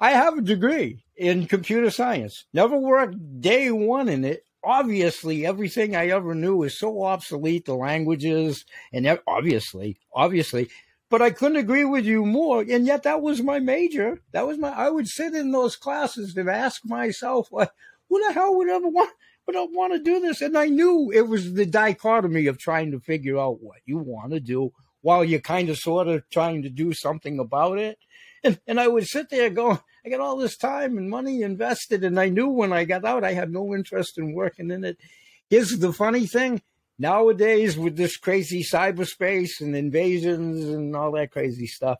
[0.00, 2.46] I have a degree in computer science.
[2.54, 4.45] Never worked day one in it.
[4.66, 7.66] Obviously, everything I ever knew is so obsolete.
[7.66, 10.68] The languages and obviously, obviously,
[11.08, 12.62] but I couldn't agree with you more.
[12.68, 14.22] And yet that was my major.
[14.32, 17.70] That was my, I would sit in those classes and ask myself, like,
[18.08, 19.10] who the hell would ever want,
[19.46, 20.42] would I want to do this?
[20.42, 24.32] And I knew it was the dichotomy of trying to figure out what you want
[24.32, 27.98] to do while you're kind of sort of trying to do something about it.
[28.42, 32.04] And, and I would sit there going, I got all this time and money invested.
[32.04, 34.98] And I knew when I got out, I had no interest in working in it.
[35.50, 36.62] Here's the funny thing
[36.96, 41.98] nowadays with this crazy cyberspace and invasions and all that crazy stuff,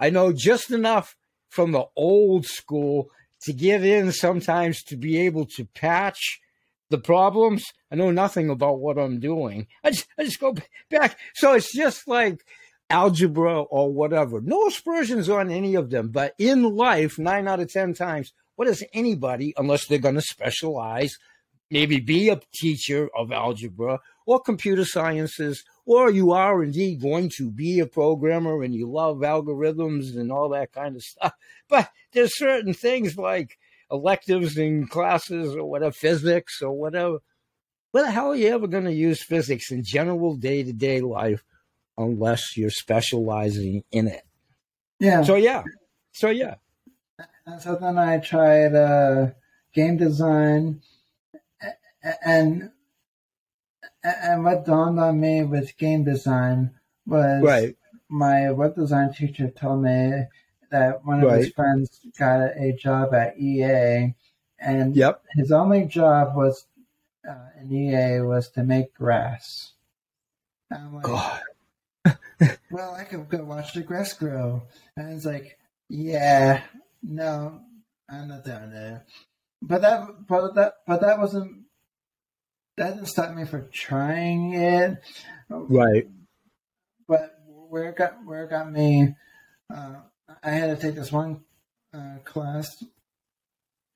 [0.00, 1.16] I know just enough
[1.50, 3.10] from the old school
[3.42, 6.40] to get in sometimes to be able to patch
[6.88, 7.64] the problems.
[7.92, 9.66] I know nothing about what I'm doing.
[9.84, 10.56] I just, I just go
[10.90, 11.18] back.
[11.34, 12.44] So it's just like
[12.94, 14.40] algebra or whatever.
[14.40, 16.08] No aspersions on any of them.
[16.08, 20.22] But in life, nine out of 10 times, what does anybody, unless they're going to
[20.22, 21.18] specialize,
[21.72, 27.50] maybe be a teacher of algebra or computer sciences, or you are indeed going to
[27.50, 31.32] be a programmer and you love algorithms and all that kind of stuff.
[31.68, 33.58] But there's certain things like
[33.90, 37.18] electives in classes or whatever, physics or whatever.
[37.90, 41.00] What the hell are you ever going to use physics in general day to day
[41.00, 41.42] life
[41.96, 44.22] unless you're specializing in it?
[45.00, 45.22] Yeah.
[45.22, 45.62] So, yeah.
[46.12, 46.56] So, yeah.
[47.46, 49.30] And so then I tried uh,
[49.74, 50.80] game design
[52.24, 52.70] and
[54.02, 56.72] and what dawned on me with game design
[57.06, 57.76] was right.
[58.08, 60.24] my web design teacher told me
[60.70, 61.44] that one of right.
[61.44, 64.14] his friends got a job at EA,
[64.58, 65.22] and yep.
[65.34, 66.66] his only job was
[67.28, 69.72] uh, in EA was to make grass.
[70.70, 71.40] Like, God.
[72.70, 74.62] Well, I could go watch the grass grow,
[74.96, 76.62] and it's like, yeah,
[77.02, 77.60] no,
[78.10, 79.04] I'm not down there.
[79.62, 81.64] But that, but that, but that wasn't
[82.76, 85.00] that didn't stop me from trying it.
[85.48, 86.08] Right.
[87.06, 89.14] But where it got where it got me,
[89.72, 89.96] uh,
[90.42, 91.42] I had to take this one
[91.92, 92.82] uh, class.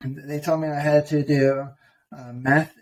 [0.01, 1.67] They told me I had to do
[2.15, 2.73] uh, math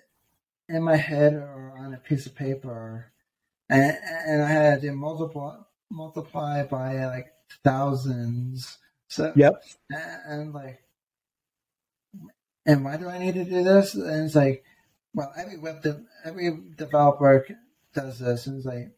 [0.70, 3.12] in my head or on a piece of paper,
[3.70, 5.58] and and I had to multiply
[5.90, 7.28] multiply by like
[7.64, 8.78] thousands.
[9.10, 9.64] So yep.
[9.90, 10.84] And, and like,
[12.66, 13.96] and why do I need to do this?
[13.96, 14.64] And it's like
[15.18, 17.46] well, every web de- every developer
[17.94, 18.92] does this, and it's like,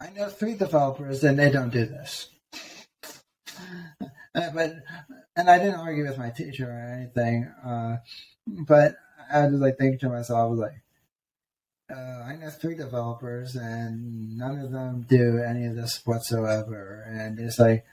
[0.00, 2.28] I know three developers, and they don't do this.
[4.34, 4.74] uh, but
[5.36, 7.98] and I didn't argue with my teacher or anything, uh,
[8.46, 8.96] but
[9.32, 10.82] I was like thinking to myself, I was like,
[11.90, 17.04] uh, I know three developers, and none of them do any of this whatsoever.
[17.06, 17.84] And it's like,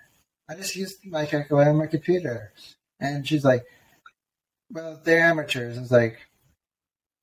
[0.50, 2.54] I just use my calculator on my computer.
[3.00, 3.66] And she's like,
[4.70, 5.78] well, they're amateurs.
[5.78, 6.20] It's like,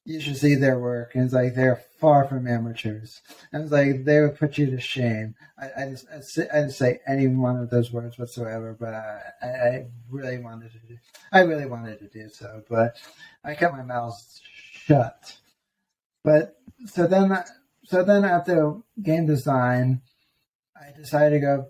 [0.04, 1.14] you should see their work.
[1.14, 3.20] And it's like they're far from amateurs.
[3.52, 5.34] And it's like they would put you to shame.
[5.58, 9.86] I, I just I didn't say any one of those words whatsoever, but I, I
[10.10, 10.96] really wanted to do.
[11.30, 12.96] I really wanted to do so, but
[13.44, 14.18] I kept my mouth
[14.72, 15.36] shut.
[16.24, 17.36] But so then,
[17.84, 20.02] so then after game design,
[20.76, 21.68] I decided to go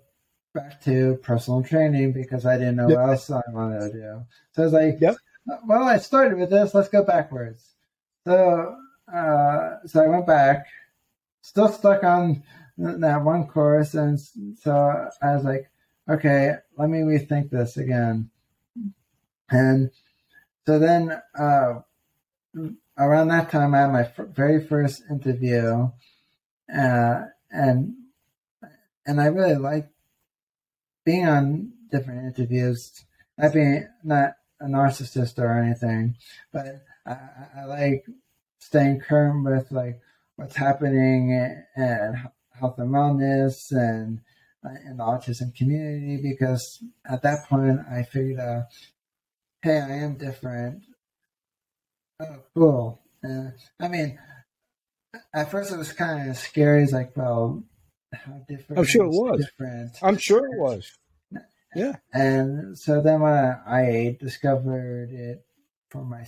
[0.55, 2.99] back to personal training because I didn't know yep.
[2.99, 4.23] what else I wanted to do.
[4.53, 5.17] So I was like, yep.
[5.67, 6.75] well, I started with this.
[6.75, 7.65] Let's go backwards.
[8.25, 8.77] So,
[9.13, 10.67] uh, so I went back,
[11.41, 12.43] still stuck on
[12.77, 15.71] that one course, and so I was like,
[16.09, 18.31] okay, let me rethink this again.
[19.51, 19.91] And
[20.67, 21.81] so then, uh,
[22.99, 25.91] around that time, I had my f- very first interview,
[26.75, 27.21] uh,
[27.51, 27.95] and
[29.07, 29.89] and I really like
[31.05, 33.05] being on different interviews.
[33.39, 36.17] Not being not a narcissist or anything,
[36.53, 36.67] but
[37.07, 37.17] I,
[37.61, 38.05] I like
[38.59, 40.01] staying current with like
[40.37, 41.33] what's happening
[41.77, 42.17] and
[42.59, 44.21] health and wellness and
[44.65, 48.65] uh, in the autism community because at that point I figured out,
[49.63, 50.83] hey, I am different.
[52.21, 53.01] Oh, cool.
[53.25, 54.19] I mean,
[55.33, 56.83] at first it was kind of scary.
[56.83, 57.63] It's like, well,
[58.13, 58.79] how different?
[58.79, 59.41] I'm sure it was.
[59.41, 59.97] Different.
[60.03, 60.91] I'm sure it was.
[61.75, 61.97] Yeah.
[62.13, 65.45] And so then when I discovered it
[65.91, 66.25] for my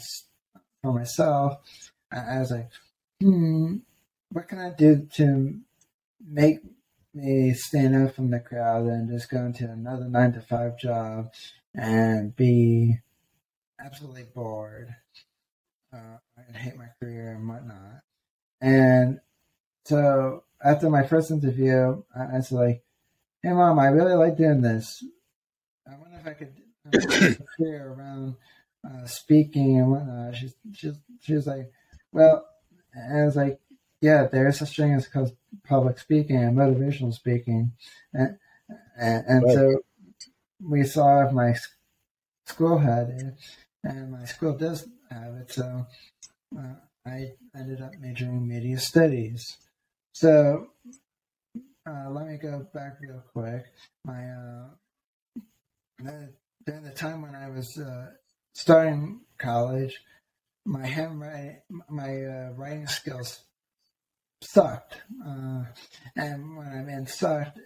[0.82, 1.58] for myself,
[2.12, 2.70] I was like,
[3.20, 3.76] hmm,
[4.30, 5.60] what can I do to
[6.24, 6.60] make
[7.14, 11.32] me stand out from the crowd and just go into another nine to five job
[11.74, 12.98] and be
[13.84, 14.94] absolutely bored
[15.92, 18.02] uh, and hate my career and whatnot.
[18.60, 19.20] And
[19.84, 22.82] so after my first interview, I was like,
[23.42, 25.02] "Hey, mom, I really like doing this.
[25.86, 26.54] I wonder if I could
[27.56, 28.36] career around
[28.84, 31.72] uh, speaking and whatnot." She's she's she was like,
[32.12, 32.46] "Well,"
[32.92, 33.60] and I was like,
[34.00, 35.08] "Yeah, there is such thing as
[35.64, 37.72] public speaking and motivational speaking,"
[38.12, 38.36] and
[38.98, 39.54] and, and right.
[39.54, 39.82] so
[40.62, 41.54] we saw if my
[42.46, 43.34] school had it,
[43.82, 45.52] and my school does have it.
[45.52, 45.86] So
[46.58, 46.74] uh,
[47.06, 49.56] I ended up majoring in media studies.
[50.12, 50.68] So
[51.86, 53.64] uh, let me go back real quick.
[54.04, 54.68] My uh,
[56.66, 58.06] during the time when I was uh,
[58.54, 60.00] starting college,
[60.64, 63.40] my handwriting, my uh, writing skills
[64.42, 64.96] sucked.
[65.26, 65.64] Uh,
[66.16, 67.58] and when I mean sucked,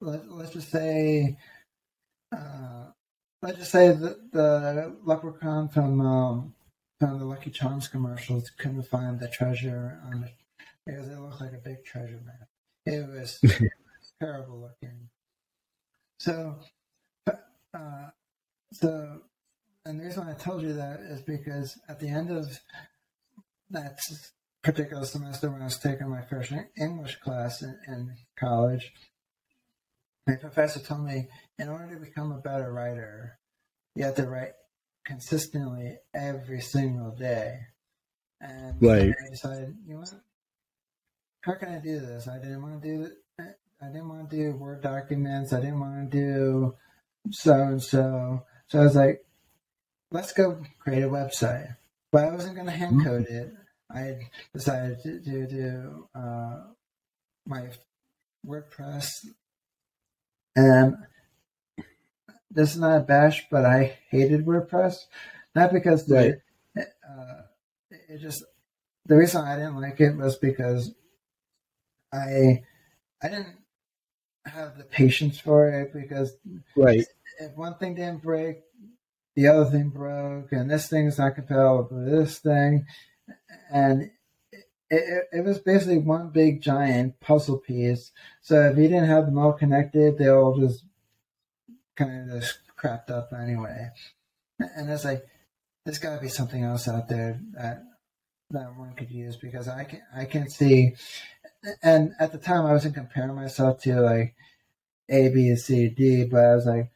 [0.00, 1.36] let, us just say,
[2.34, 2.86] uh,
[3.44, 6.54] let's just say that the leprechaun from um,
[6.98, 10.30] from the Lucky Charms commercials couldn't find the treasure on the
[10.86, 12.48] because it looked like a big treasure map.
[12.86, 13.38] It was
[14.20, 15.08] terrible looking.
[16.18, 16.56] So,
[17.26, 18.08] uh,
[18.72, 19.20] so,
[19.84, 22.60] and the reason I told you that is because at the end of
[23.70, 23.98] that
[24.62, 28.92] particular semester when I was taking my first English class in, in college,
[30.26, 33.38] my professor told me in order to become a better writer,
[33.94, 34.52] you have to write
[35.04, 37.58] consistently every single day.
[38.40, 39.14] And right.
[39.26, 40.14] I decided, you know what?
[41.44, 42.26] how can I do this?
[42.26, 43.10] I didn't want to do
[43.82, 45.52] I didn't want to do Word documents.
[45.52, 46.74] I didn't want to do
[47.30, 48.42] so and so.
[48.68, 49.26] So I was like,
[50.10, 51.76] let's go create a website.
[52.10, 53.06] But I wasn't going to hand mm-hmm.
[53.06, 53.52] code it.
[53.90, 56.60] I decided to, to do uh,
[57.46, 57.68] my
[58.46, 59.26] WordPress.
[60.56, 60.96] And
[62.50, 65.06] this is not a bash, but I hated WordPress.
[65.54, 66.40] Not because the,
[66.76, 66.86] right.
[67.08, 67.42] uh,
[68.08, 68.44] it just,
[69.06, 70.94] the reason I didn't like it was because
[72.12, 72.62] I
[73.22, 73.56] I didn't
[74.44, 76.36] have the patience for it because
[76.76, 77.04] right.
[77.40, 78.58] if one thing didn't break,
[79.34, 82.86] the other thing broke, and this thing's not compatible with this thing,
[83.72, 84.10] and
[84.94, 88.12] it, it, was basically one big giant puzzle piece.
[88.40, 90.84] So if you didn't have them all connected, they all just
[91.96, 93.90] kind of just crapped up anyway.
[94.58, 95.26] And it's like
[95.84, 97.82] there's got to be something else out there that
[98.50, 100.94] that one could use because I can I can see
[101.82, 104.34] and at the time I wasn't comparing myself to like
[105.08, 106.90] A, B, C, D, but I was like,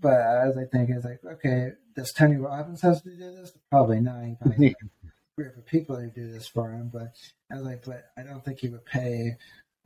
[0.00, 3.52] but I was like thinking, it's like, okay, does Tony Robbins have to do this?
[3.70, 4.36] Probably not.
[5.38, 7.14] Of people who do this for him, but
[7.50, 9.36] I was like, but I don't think he would pay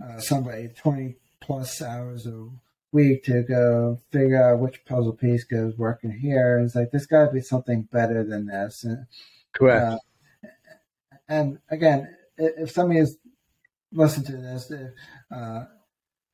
[0.02, 2.48] uh, somebody twenty plus hours a
[2.90, 6.58] week to go figure out which puzzle piece goes working here.
[6.58, 8.84] It's like, there's got to be something better than this.
[8.84, 9.06] And,
[9.52, 9.84] Correct.
[9.84, 9.98] Uh,
[11.28, 13.18] and again, if somebody is
[13.92, 14.72] listening to this,
[15.34, 15.64] uh,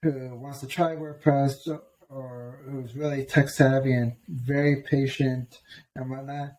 [0.03, 5.61] who wants to try WordPress or who's really tech savvy and very patient
[5.97, 6.51] and whatnot,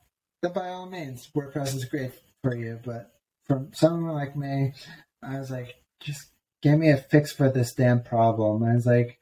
[0.41, 2.11] then by all means, WordPress is great
[2.43, 2.79] for you.
[2.83, 3.11] But
[3.45, 4.73] for someone like me,
[5.21, 6.31] I was like, just
[6.61, 8.63] give me a fix for this damn problem.
[8.63, 9.19] I was like,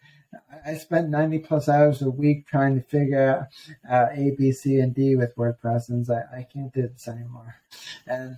[0.65, 3.47] I spent 90 plus hours a week trying to figure
[3.89, 7.55] out A, B, C, and D with WordPress, and I, I can't do this anymore.
[8.05, 8.37] And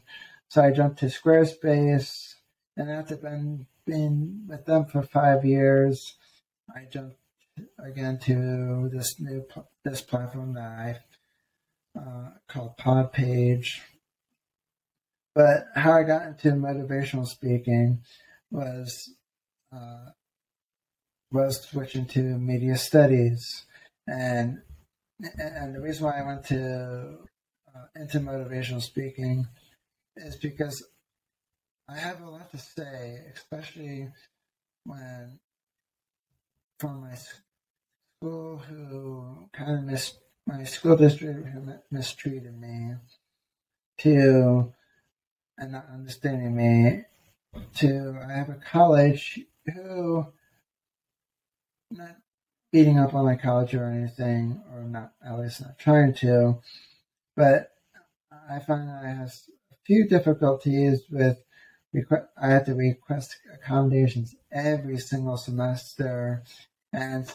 [0.50, 2.36] so I jumped to Squarespace,
[2.78, 6.16] and after been been with them for five years,
[6.74, 7.18] I jumped
[7.80, 9.46] again to this new
[9.84, 10.62] this platform that
[11.96, 13.80] I uh, called Podpage.
[15.36, 18.02] But how I got into motivational speaking
[18.52, 19.14] was
[19.74, 20.10] uh,
[21.32, 23.66] was switching to media studies,
[24.08, 24.62] and
[25.38, 27.18] and the reason why I went to
[27.76, 29.48] uh, into motivational speaking
[30.16, 30.84] is because
[31.88, 34.10] I have a lot to say, especially
[34.86, 35.40] when
[36.80, 40.18] from my school who kind of mis
[40.48, 42.96] my school district who mistreated me
[44.00, 44.74] to
[45.60, 47.04] and not understanding me
[47.76, 49.40] to I have a college
[49.74, 50.26] who
[51.92, 52.16] not
[52.72, 56.60] beating up on my college or anything, or not at least not trying to,
[57.36, 57.72] but
[58.50, 59.28] I find I have
[59.72, 61.38] a few difficulties with.
[62.40, 66.44] I have to request accommodations every single semester,
[66.94, 67.26] and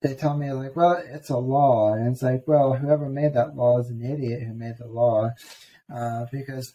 [0.00, 3.56] they tell me like, well, it's a law, and it's like, well, whoever made that
[3.56, 5.30] law is an idiot who made the law,
[5.92, 6.72] uh, because,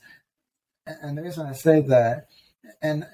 [0.85, 2.27] and the reason I say that,
[2.81, 3.05] and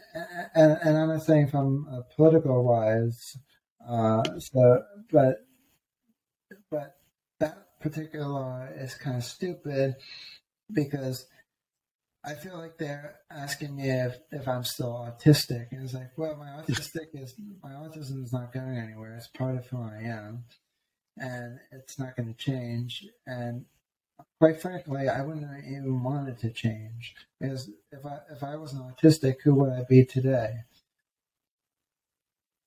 [0.55, 3.37] and and I'm not saying from a political wise,
[3.87, 5.45] uh, so but
[6.69, 6.95] but
[7.39, 9.95] that particular law is kind of stupid
[10.71, 11.25] because
[12.27, 15.67] I feel like they're asking me if, if I'm still autistic.
[15.71, 19.15] And it's like, well, my autistic is my autism is not going anywhere.
[19.15, 20.43] It's part of who I am,
[21.17, 23.05] and it's not going to change.
[23.25, 23.65] And
[24.39, 28.83] quite frankly, I wouldn't even want it to change because if I if I wasn't
[28.83, 30.61] autistic, who would I be today?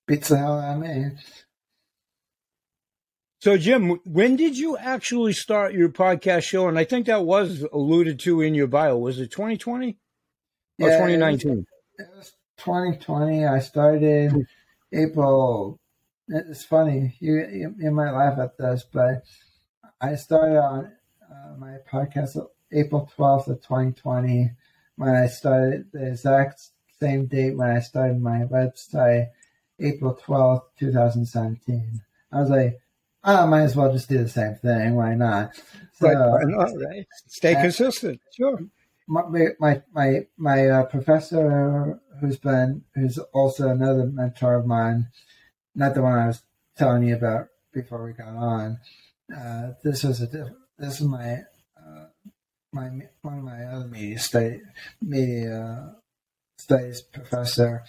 [0.06, 1.10] Beats the hell out of me.
[3.40, 6.68] So, Jim, when did you actually start your podcast show?
[6.68, 8.98] And I think that was alluded to in your bio.
[8.98, 9.96] Was it 2020
[10.78, 11.50] or yeah, 2019?
[11.50, 11.64] It was,
[11.98, 13.46] it was 2020.
[13.46, 14.46] I started
[14.92, 15.78] April.
[16.28, 17.16] It's funny.
[17.18, 19.22] You, you might laugh at this, but
[20.02, 20.92] I started on
[21.30, 22.36] uh, my podcast
[22.72, 24.50] April 12th of 2020
[24.96, 26.60] when I started the exact
[26.98, 29.28] same date when I started my website,
[29.78, 32.02] April 12th, 2017.
[32.32, 32.80] I was like,
[33.22, 34.94] I might as well just do the same thing.
[34.94, 35.54] Why not?
[35.94, 37.06] So, right, not, right?
[37.26, 38.20] Stay uh, consistent.
[38.34, 38.58] Sure.
[39.06, 45.08] My my my, my uh, professor, who's been who's also another mentor of mine,
[45.74, 46.42] not the one I was
[46.78, 48.78] telling you about before we got on.
[49.36, 51.42] Uh, this was a this is my
[51.76, 52.06] uh,
[52.72, 52.88] my
[53.20, 54.62] one of my other media study
[55.02, 55.94] media
[56.58, 57.84] studies professor,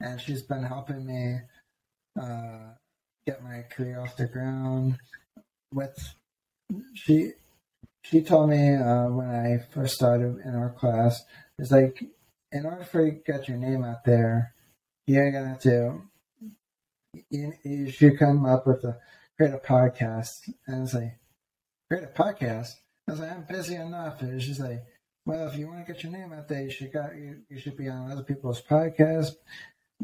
[0.00, 1.38] and she's been helping me
[2.20, 2.72] uh,
[3.26, 4.98] get my career off the ground.
[5.74, 6.14] With
[6.94, 7.32] she,
[8.04, 11.20] she told me uh, when I first started in our class,
[11.58, 12.00] it's like
[12.52, 14.54] in order for you to get your name out there,
[15.06, 16.00] you're gonna have to.
[17.30, 18.98] You, you should come up with a
[19.36, 21.18] create a podcast, and it's like
[21.88, 22.72] create a podcast.
[23.08, 24.20] I was like, I'm busy enough.
[24.22, 24.84] And she's like,
[25.24, 27.58] well, if you want to get your name out there, you should got you, you
[27.58, 29.32] should be on other people's podcasts.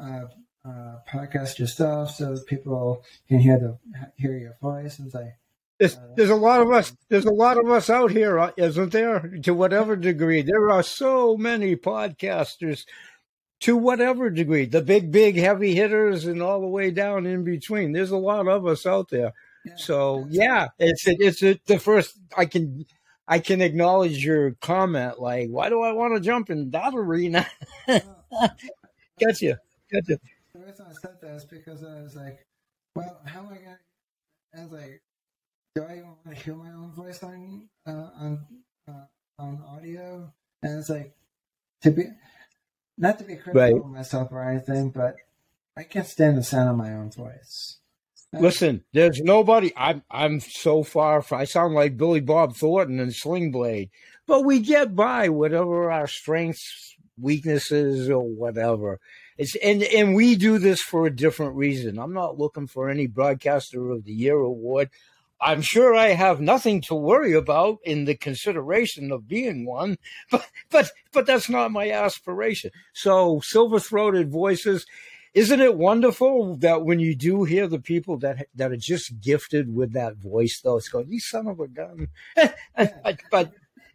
[0.00, 0.22] Uh,
[0.64, 3.78] uh, podcast yourself so people can hear the
[4.16, 5.34] hear your voice and say.
[5.78, 6.96] There's, uh, there's a lot of us.
[7.08, 9.20] There's a lot of us out here, uh, isn't there?
[9.42, 12.84] To whatever degree, there are so many podcasters.
[13.60, 17.92] To whatever degree, the big, big heavy hitters, and all the way down in between.
[17.92, 19.32] There's a lot of us out there.
[19.64, 22.84] Yeah, so yeah, it's it's it, the first I can
[23.28, 25.20] I can acknowledge your comment.
[25.20, 27.46] Like, why do I want to jump in that arena?
[29.20, 29.60] gotcha,
[29.92, 30.18] gotcha
[30.54, 32.46] the reason I said that is because I was like,
[32.94, 33.78] well, how am I gonna?
[34.54, 35.02] I was like,
[35.74, 38.46] do I even want to hear my own voice on uh, on
[38.88, 39.04] uh,
[39.38, 40.32] on audio?
[40.62, 41.14] And it's like
[41.82, 42.04] to be
[42.98, 43.74] not to be critical right.
[43.74, 45.16] of myself or anything, but
[45.76, 47.78] I can't stand the sound of my own voice.
[48.32, 49.72] Listen, there's nobody.
[49.76, 51.20] I'm I'm so far.
[51.20, 53.90] From, I sound like Billy Bob Thornton and Sling Blade,
[54.26, 59.00] but we get by whatever our strengths, weaknesses, or whatever.
[59.36, 61.98] It's and and we do this for a different reason.
[61.98, 64.88] I'm not looking for any broadcaster of the year award.
[65.42, 69.98] I'm sure I have nothing to worry about in the consideration of being one,
[70.30, 72.70] but but but that's not my aspiration.
[72.94, 74.86] So silver throated voices.
[75.34, 79.74] Isn't it wonderful that when you do hear the people that that are just gifted
[79.74, 82.08] with that voice, though, it's going, "You son of a gun,"
[83.30, 83.52] but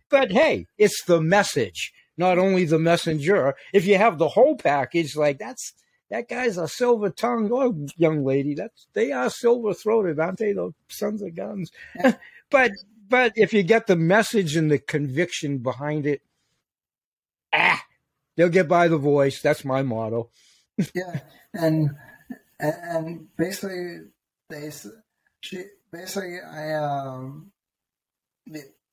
[0.10, 3.56] but hey, it's the message not only the messenger.
[3.72, 5.74] If you have the whole package, like that's
[6.10, 8.56] that guy's a silver tongued oh, young lady.
[8.56, 10.54] That's they are silver throated, aren't they?
[10.54, 11.72] Those sons of guns.
[12.50, 12.72] But
[13.10, 16.22] but if you get the message and the conviction behind it,
[17.52, 17.84] ah,
[18.38, 19.42] they'll get by the voice.
[19.42, 20.30] That's my motto.
[20.96, 21.20] Yeah,
[21.54, 21.96] and
[22.60, 24.00] and basically
[24.50, 24.72] they
[25.42, 27.52] she basically I um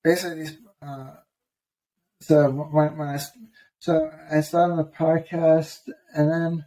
[0.02, 0.46] basically
[0.82, 1.10] uh,
[2.20, 3.18] so when, when I
[3.78, 5.80] so I started the podcast,
[6.14, 6.64] and then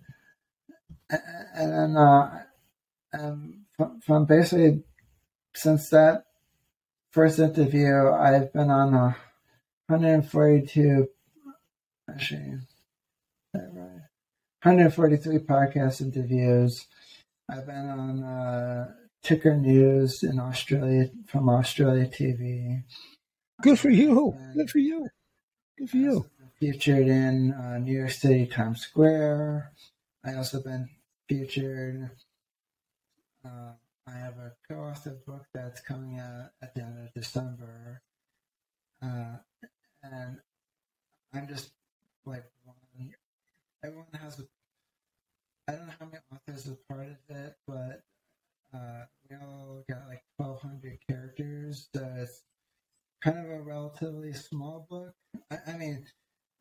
[1.09, 2.43] and then uh,
[3.13, 4.83] um, from, from basically
[5.55, 6.25] since that
[7.11, 9.17] first interview, I've been on a
[9.87, 11.07] 142,
[12.09, 12.59] actually?
[14.63, 16.87] 143 podcast interviews.
[17.47, 18.91] I've been on uh,
[19.21, 22.83] Ticker News in Australia from Australia TV.
[23.61, 24.35] Good for you.
[24.55, 25.09] Good for you.
[25.77, 26.25] Good for you.
[26.59, 29.73] Featured in uh, New York City Times Square.
[30.25, 30.89] I also been
[31.29, 32.09] featured.
[33.45, 33.73] Uh,
[34.07, 38.01] I have a co-authored book that's coming out at the end of December,
[39.03, 39.35] uh,
[40.01, 40.39] and
[41.31, 41.69] I'm just
[42.25, 42.43] like.
[43.83, 44.43] Everyone has a.
[45.67, 48.03] I don't know how many authors are part of it, but
[48.73, 51.89] uh, we all got like 1,200 characters.
[51.95, 52.43] So it's
[53.21, 55.13] kind of a relatively small book.
[55.51, 56.05] I, I mean,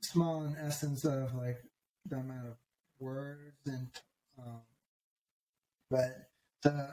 [0.01, 1.63] small in essence of like
[2.07, 2.57] the amount of
[2.99, 3.89] words and,
[4.39, 4.61] um,
[5.91, 6.31] but
[6.63, 6.89] so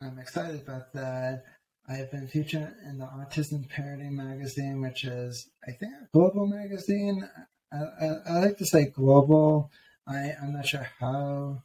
[0.00, 1.44] I'm excited about that.
[1.88, 7.28] I've been featured in the Autism Parenting magazine, which is, I think, a global magazine.
[7.72, 9.70] I, I, like to say global.
[10.06, 11.62] I, I'm not sure how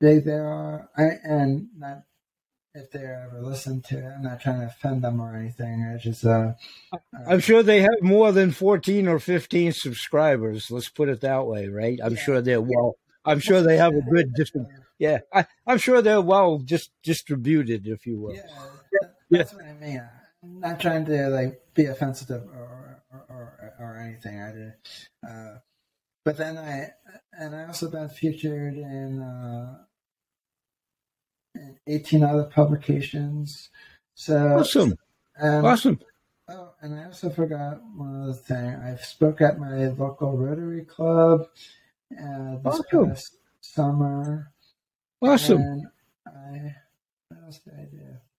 [0.00, 0.88] big they are.
[0.96, 2.02] I, and not
[2.74, 4.12] if they ever listen to it.
[4.16, 5.84] I'm not trying to offend them or anything.
[5.84, 6.52] I just, uh,
[6.92, 10.70] uh, I'm sure they have more than 14 or 15 subscribers.
[10.70, 11.98] Let's put it that way, right?
[12.02, 12.22] I'm yeah.
[12.22, 12.94] sure they're well.
[13.24, 14.32] I'm sure they have a good
[14.98, 18.34] Yeah, I, am sure they're well just distributed, if you will.
[18.34, 18.42] Yeah,
[19.30, 19.56] that's yeah.
[19.56, 20.02] what I mean.
[20.42, 22.79] I'm not trying to like be offensive or
[23.80, 24.40] or, anything.
[24.40, 24.72] I did,
[25.28, 25.58] uh,
[26.24, 26.90] but then I
[27.32, 29.20] and I also been featured in.
[29.20, 29.84] Uh,
[31.54, 33.70] and 18 other publications.
[34.14, 34.94] So awesome.
[35.36, 35.98] And, awesome.
[36.48, 38.74] Oh, and I also forgot one other thing.
[38.74, 41.42] I spoke at my local Rotary Club
[42.12, 43.08] uh, this awesome.
[43.08, 44.52] past summer.
[45.22, 45.60] Awesome.
[45.60, 45.86] And
[46.26, 46.74] I,
[47.28, 48.29] what else did I do?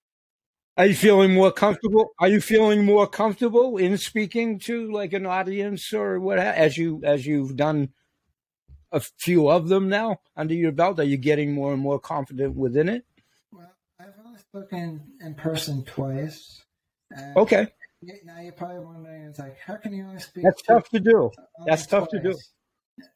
[0.78, 2.12] Are you feeling more comfortable?
[2.20, 7.02] Are you feeling more comfortable in speaking to like an audience or what as you
[7.04, 7.90] as you've done
[8.92, 11.00] a few of them now under your belt?
[11.00, 13.06] Are you getting more and more confident within it?
[13.52, 16.64] Well, I've only spoken in person twice.
[17.36, 17.68] okay.
[18.24, 20.44] Now you're probably wondering, it's like, how can you only speak?
[20.44, 21.30] That's tough to do.
[21.66, 22.34] That's tough to do.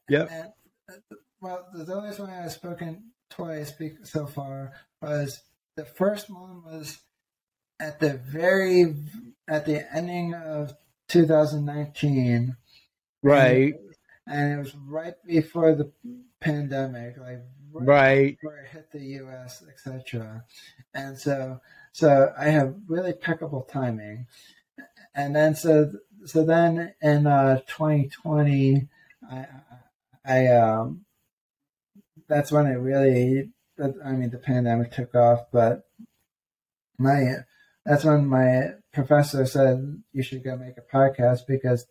[0.10, 0.44] Yeah.
[0.90, 0.94] Uh,
[1.42, 5.42] well, the only reason I've spoken twice so far was
[5.76, 7.00] the first one was
[7.80, 8.96] at the very
[9.48, 10.74] at the ending of
[11.08, 12.56] 2019
[13.22, 13.76] right
[14.28, 15.92] and it was right before the
[16.40, 18.38] pandemic, like right, right.
[18.40, 20.44] before it hit the U.S., etc.
[20.94, 21.62] And so,
[21.92, 24.28] so I have really impeccable timing.
[25.14, 25.92] And then so
[26.26, 28.88] so then in uh, 2020,
[29.32, 29.46] I
[30.26, 31.06] I um
[32.28, 35.88] that's when it really I mean the pandemic took off, but
[36.98, 37.36] my
[37.86, 41.86] that's when my professor said you should go make a podcast because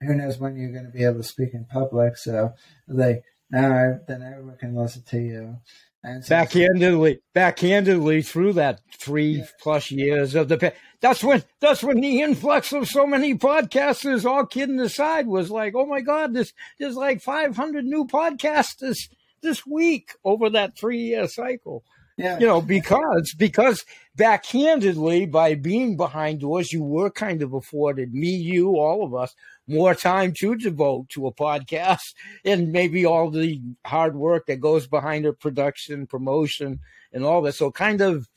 [0.00, 2.16] who knows when you're going to be able to speak in public.
[2.16, 2.54] So
[2.86, 5.56] like now, then everyone can listen to you.
[6.04, 9.46] And so backhandedly, backhandedly through that three yeah.
[9.60, 14.46] plus years of the, that's when that's when the influx of so many podcasters, all
[14.46, 19.08] kidding aside, was like, oh my god, this there's like 500 new podcasters
[19.42, 21.82] this week over that three year cycle.
[22.18, 22.36] Yeah.
[22.40, 23.84] You know, because because
[24.16, 29.36] backhandedly by being behind doors, you were kind of afforded me, you, all of us
[29.68, 32.14] more time to devote to a podcast
[32.44, 36.80] and maybe all the hard work that goes behind a production, promotion,
[37.12, 37.54] and all that.
[37.54, 38.28] So kind of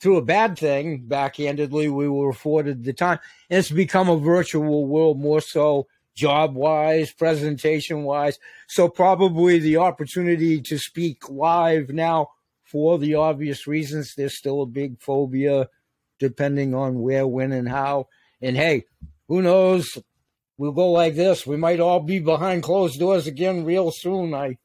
[0.00, 3.20] through a bad thing, backhandedly, we were afforded the time.
[3.48, 8.40] And it's become a virtual world more so job wise, presentation wise.
[8.66, 12.30] So probably the opportunity to speak live now
[12.72, 15.68] for the obvious reasons, there's still a big phobia
[16.18, 18.08] depending on where, when, and how.
[18.40, 18.84] And hey,
[19.28, 19.98] who knows?
[20.56, 21.46] We'll go like this.
[21.46, 24.32] We might all be behind closed doors again real soon.
[24.32, 24.56] I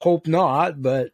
[0.00, 1.12] hope not, but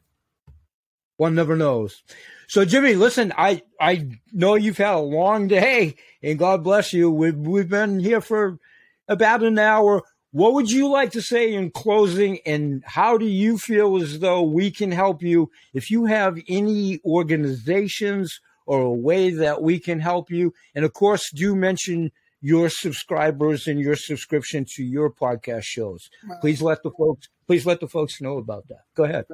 [1.16, 2.02] one never knows.
[2.48, 7.10] So Jimmy, listen, I I know you've had a long day, and God bless you.
[7.10, 8.58] We've we've been here for
[9.06, 10.02] about an hour.
[10.32, 14.42] What would you like to say in closing, and how do you feel as though
[14.42, 15.50] we can help you?
[15.74, 20.92] If you have any organizations or a way that we can help you, and of
[20.92, 26.08] course, do mention your subscribers and your subscription to your podcast shows.
[26.40, 28.82] Please let the folks please let the folks know about that.
[28.94, 29.26] Go ahead.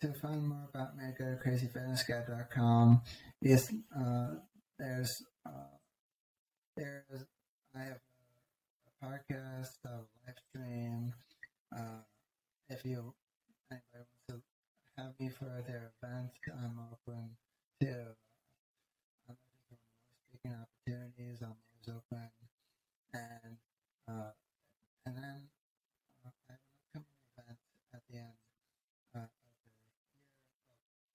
[0.00, 3.02] To find more about me, go to crazyfitnessguy.com.
[3.42, 4.28] Yes, uh,
[4.78, 5.50] there's uh,
[6.76, 7.24] there's
[7.74, 7.98] I have
[9.02, 11.14] podcast, a live stream.
[11.74, 12.02] Uh,
[12.68, 13.14] if you
[13.70, 14.42] anybody wants to
[14.96, 17.30] have me for their events, I'm open
[17.80, 17.88] to
[19.28, 21.42] I'm looking for more speaking opportunities.
[21.42, 22.30] I'm always open,
[23.14, 23.56] and
[24.08, 24.30] uh,
[25.06, 25.40] and then
[26.24, 26.58] uh, I have an
[26.98, 27.58] upcoming event
[27.94, 28.38] at the end
[29.14, 29.30] uh, of
[29.62, 29.94] the year,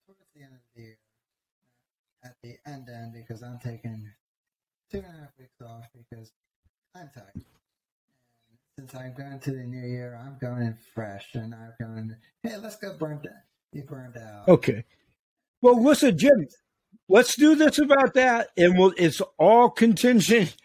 [0.06, 0.98] towards the end of the year,
[2.24, 4.08] uh, at the end end because I'm taking
[4.90, 6.32] two and a half weeks off because
[6.94, 7.53] I'm tired.
[8.78, 12.16] Since I'm going to the new year, I'm going in fresh, and I'm going.
[12.42, 13.34] Hey, let's go burn down.
[13.72, 14.48] Be burned out.
[14.48, 14.84] Okay.
[15.60, 16.48] Well, listen, Jim,
[17.08, 20.56] let's do this about that, and we'll, it's all contingent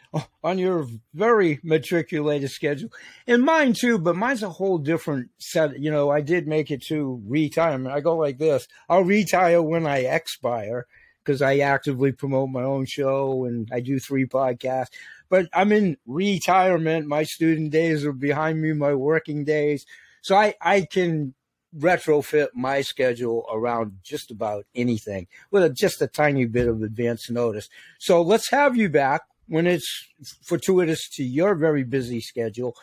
[0.44, 2.90] on your very matriculated schedule,
[3.28, 4.00] and mine too.
[4.00, 5.80] But mine's a whole different set.
[5.80, 7.94] You know, I did make it to retirement.
[7.94, 10.88] I go like this: I'll retire when I expire
[11.24, 14.90] because I actively promote my own show and I do three podcasts.
[15.30, 17.08] But I'm in retirement.
[17.08, 18.74] My student days are behind me.
[18.74, 19.86] My working days,
[20.22, 21.34] so I I can
[21.78, 27.30] retrofit my schedule around just about anything with a, just a tiny bit of advance
[27.30, 27.70] notice.
[28.00, 30.08] So let's have you back when it's
[30.44, 32.76] fortuitous to your very busy schedule.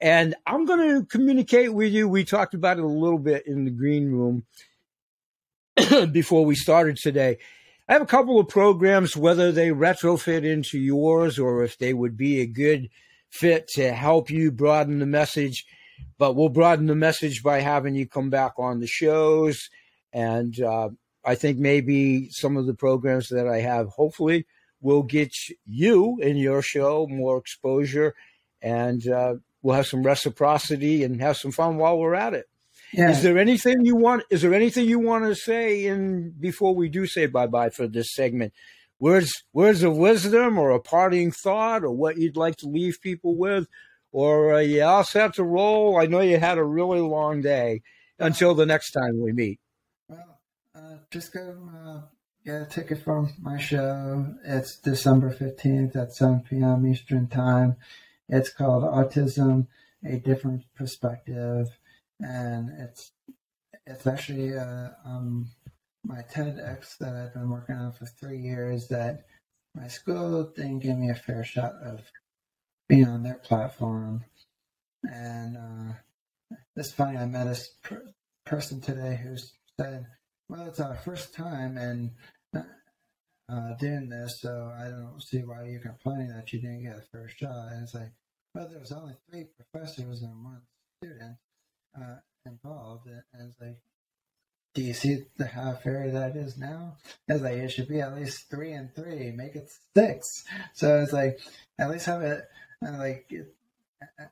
[0.00, 2.08] And I'm going to communicate with you.
[2.08, 4.44] We talked about it a little bit in the green room
[6.12, 7.38] before we started today.
[7.88, 12.16] I have a couple of programs, whether they retrofit into yours or if they would
[12.16, 12.90] be a good
[13.30, 15.64] fit to help you broaden the message
[16.18, 19.70] but we'll broaden the message by having you come back on the shows.
[20.12, 20.90] And uh,
[21.24, 24.46] I think maybe some of the programs that I have, hopefully,
[24.80, 25.34] will get
[25.66, 28.14] you in your show more exposure,
[28.62, 32.46] and uh, we'll have some reciprocity and have some fun while we're at it.
[32.92, 33.10] Yeah.
[33.10, 34.24] Is there anything you want?
[34.30, 37.86] Is there anything you want to say in before we do say bye bye for
[37.86, 38.52] this segment?
[39.00, 43.36] Words, words of wisdom, or a parting thought, or what you'd like to leave people
[43.36, 43.68] with,
[44.10, 46.00] or uh, you all set to roll?
[46.00, 47.82] I know you had a really long day.
[48.20, 49.60] Until the next time we meet.
[50.08, 50.40] Well,
[50.74, 52.00] uh, just go uh,
[52.44, 54.34] get a ticket for my show.
[54.44, 56.86] It's December 15th at 7 p.m.
[56.86, 57.76] Eastern Time.
[58.28, 59.68] It's called Autism,
[60.04, 61.68] A Different Perspective.
[62.20, 63.12] And it's
[63.86, 65.48] it's actually uh, um,
[66.04, 69.26] my TEDx that I've been working on for three years that
[69.74, 72.00] my school didn't give me a fair shot of
[72.88, 74.24] being on their platform.
[75.04, 78.12] And uh, it's funny, I met a per-
[78.44, 79.36] person today who
[79.78, 80.06] said,
[80.48, 82.10] Well, it's our first time and
[83.50, 87.02] uh, doing this, so I don't see why you're complaining that you didn't get a
[87.12, 87.72] first shot.
[87.72, 88.12] And it's like,
[88.54, 90.62] Well, there was only three professors and one
[91.02, 91.36] student
[91.96, 92.16] uh,
[92.46, 93.06] involved.
[93.06, 93.78] And it's like,
[94.74, 96.96] do you see the how fair that is now?
[97.26, 100.44] It's like it should be at least three and three, make it six.
[100.74, 101.40] So it's like
[101.78, 102.44] at least have it
[102.82, 103.30] like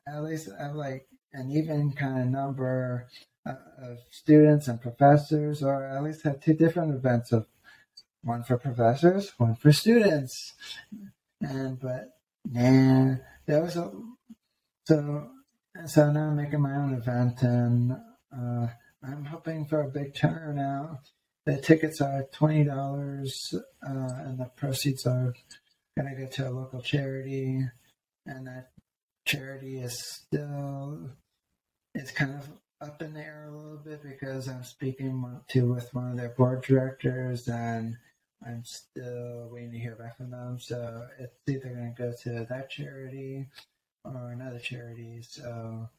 [0.07, 3.07] at least have like an even kind of number
[3.45, 7.47] uh, of students and professors, or at least have two different events of
[8.23, 10.53] one for professors, one for students.
[11.41, 12.09] And but
[12.45, 13.91] nah, there was a
[14.85, 15.29] so
[15.85, 17.91] so now I'm making my own event, and
[18.35, 18.67] uh,
[19.03, 20.99] I'm hoping for a big turnout.
[21.45, 23.53] The tickets are twenty dollars,
[23.87, 25.33] uh, and the proceeds are
[25.97, 27.63] gonna go to a local charity
[28.27, 28.69] and that
[29.25, 31.09] charity is still
[31.95, 32.47] it's kind of
[32.81, 36.29] up in the air a little bit because I'm speaking to with one of their
[36.29, 37.97] board directors and
[38.45, 40.59] I'm still waiting to hear back from them.
[40.59, 43.47] So it's either going to go to that charity
[44.15, 45.21] or another charity.
[45.21, 45.89] So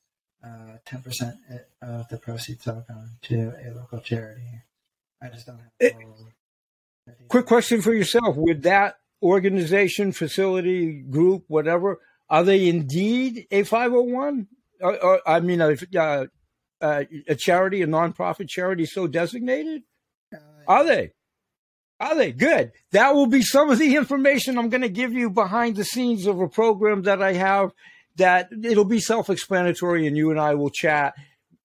[0.44, 1.36] uh, 10%
[1.82, 4.62] of the proceeds are going to a local charity.
[5.22, 5.68] I just don't have.
[5.80, 5.96] It,
[7.28, 12.00] quick question for yourself: Would that organization, facility, group, whatever,
[12.30, 14.46] are they indeed a 501?
[14.80, 16.26] Or, or I mean, a, uh,
[16.80, 19.82] uh, a charity, a nonprofit charity so designated?
[20.32, 20.38] Uh,
[20.68, 21.12] Are they?
[22.00, 22.30] Are they?
[22.30, 22.72] Good.
[22.92, 26.26] That will be some of the information I'm going to give you behind the scenes
[26.26, 27.72] of a program that I have
[28.18, 31.14] that it'll be self explanatory and you and I will chat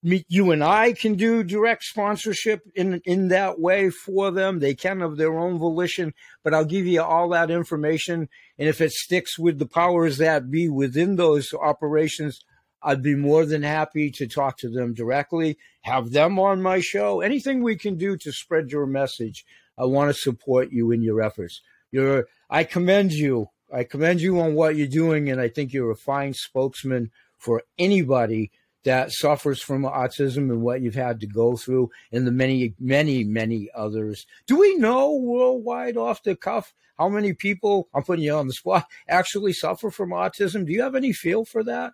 [0.04, 4.60] you and I can do direct sponsorship in in that way for them.
[4.60, 8.28] They can of their own volition, but I'll give you all that information.
[8.60, 12.42] And if it sticks with the powers that be within those operations,
[12.82, 17.22] I'd be more than happy to talk to them directly, have them on my show.
[17.22, 19.46] Anything we can do to spread your message,
[19.78, 21.62] I want to support you in your efforts.
[21.92, 23.48] You're, I commend you.
[23.74, 27.64] I commend you on what you're doing, and I think you're a fine spokesman for
[27.80, 28.52] anybody
[28.84, 33.24] that suffers from autism and what you've had to go through and the many, many,
[33.24, 34.28] many others.
[34.46, 38.54] Do we know worldwide off the cuff how many people, I'm putting you on the
[38.54, 40.66] spot, actually suffer from autism?
[40.66, 41.94] Do you have any feel for that?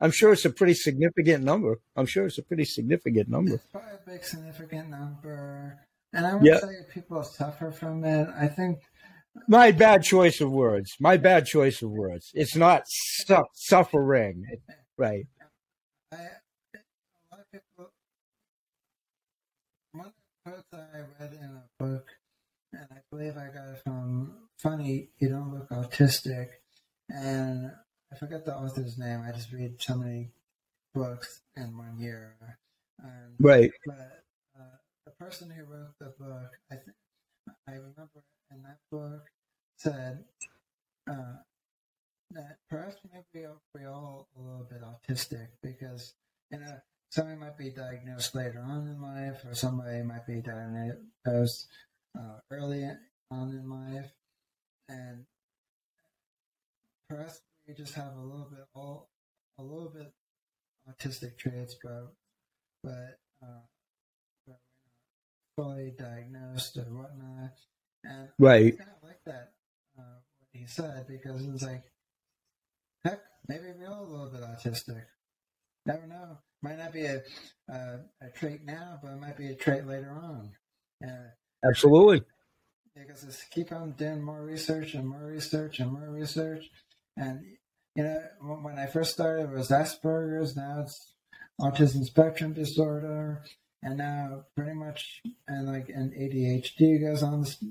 [0.00, 1.80] I'm sure it's a pretty significant number.
[1.96, 3.54] I'm sure it's a pretty significant number.
[3.54, 5.78] It's probably a big significant number.
[6.12, 6.58] And I would yeah.
[6.58, 8.28] say people suffer from it.
[8.36, 8.80] I think
[9.48, 10.94] my bad choice of words.
[11.00, 12.30] My bad choice of words.
[12.34, 14.44] It's not su- suffering,
[14.96, 15.26] right?
[16.12, 16.20] I, a
[17.30, 17.90] lot of people.
[19.92, 22.06] One of the quotes I read in a book,
[22.72, 25.10] and I believe I got it from Funny.
[25.18, 26.48] You don't look autistic,
[27.08, 27.70] and
[28.12, 29.22] I forget the author's name.
[29.26, 30.30] I just read so many
[30.94, 32.36] books in one year.
[33.02, 33.70] And, right.
[33.84, 34.22] But
[34.58, 36.96] uh, the person who wrote the book, I think
[37.68, 38.22] I remember
[38.54, 39.26] in that book
[39.76, 40.24] said
[41.10, 41.36] uh,
[42.30, 46.14] that perhaps maybe we're all a little bit autistic because
[46.50, 46.76] you know
[47.10, 51.68] somebody might be diagnosed later on in life, or somebody might be diagnosed
[52.18, 52.84] uh, early
[53.30, 54.10] on in life,
[54.88, 55.24] and
[57.08, 59.08] perhaps we just have a little bit all
[59.58, 60.12] a little bit
[60.90, 62.12] autistic traits, but
[62.82, 63.64] but, uh,
[64.46, 64.58] but
[65.56, 67.52] we're not fully diagnosed or whatnot.
[68.04, 68.74] And right.
[68.74, 69.52] I kind of like that
[69.98, 71.82] uh, what he said because it's like,
[73.04, 75.04] heck, maybe we're all a little bit autistic.
[75.86, 76.38] Never know.
[76.62, 77.22] Might not be a
[77.70, 80.52] uh, a trait now, but it might be a trait later on.
[81.06, 81.28] Uh,
[81.68, 82.22] Absolutely.
[82.94, 86.64] Because it's keep on doing more research and more research and more research,
[87.16, 87.42] and
[87.94, 88.20] you know,
[88.62, 90.56] when I first started, it was Asperger's.
[90.56, 91.12] Now it's
[91.60, 93.42] autism spectrum disorder,
[93.84, 97.62] and now pretty much and like an ADHD goes on this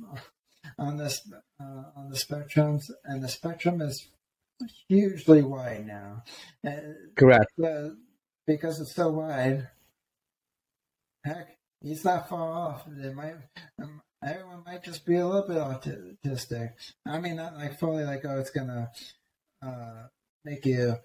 [0.78, 4.08] on this uh, on the spectrums, and the spectrum is
[4.88, 6.24] hugely wide now.
[7.16, 7.52] Correct.
[7.62, 7.90] Uh,
[8.48, 9.68] because it's so wide.
[11.26, 12.88] Heck, he's not far off.
[12.88, 13.36] It might.
[13.82, 16.72] Um, everyone might just be a little bit autistic.
[17.06, 18.92] I mean, not like fully like, oh, it's gonna
[19.66, 20.08] uh,
[20.46, 20.98] make you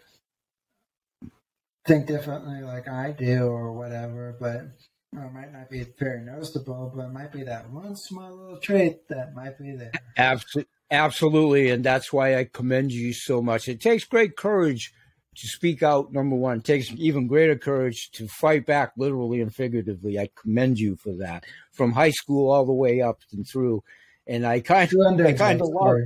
[1.86, 4.66] think differently like I do or whatever, but
[5.12, 9.08] it might not be very noticeable, but it might be that one small little trait
[9.08, 9.92] that might be there.
[10.16, 10.70] Absolutely.
[10.90, 11.70] Absolutely.
[11.70, 13.68] And that's why I commend you so much.
[13.68, 14.92] It takes great courage
[15.36, 16.58] to speak out, number one.
[16.58, 20.18] It takes even greater courage to fight back literally and figuratively.
[20.18, 23.84] I commend you for that from high school all the way up and through.
[24.26, 26.00] And I kind of, I kind of love,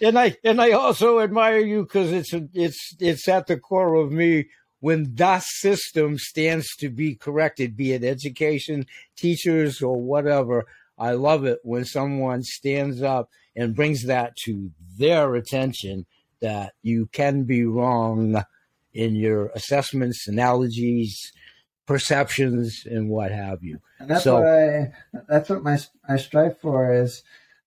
[0.00, 4.12] and I and I also admire you because it's it's it's at the core of
[4.12, 4.46] me
[4.80, 10.66] when that system stands to be corrected, be it education, teachers, or whatever.
[10.98, 16.06] I love it when someone stands up and brings that to their attention
[16.40, 18.42] that you can be wrong
[18.92, 21.32] in your assessments, analogies,
[21.86, 23.80] perceptions, and what have you.
[23.98, 24.92] And that's so, what I
[25.28, 27.22] that's what my I strive for is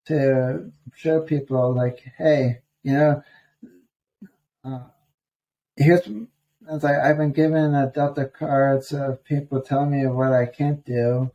[0.07, 3.23] to show people like, hey, you know,
[4.63, 4.83] uh,
[5.75, 6.07] here's
[6.71, 10.85] it's like I've been given a Delta cards of people telling me what I can't
[10.85, 11.31] do,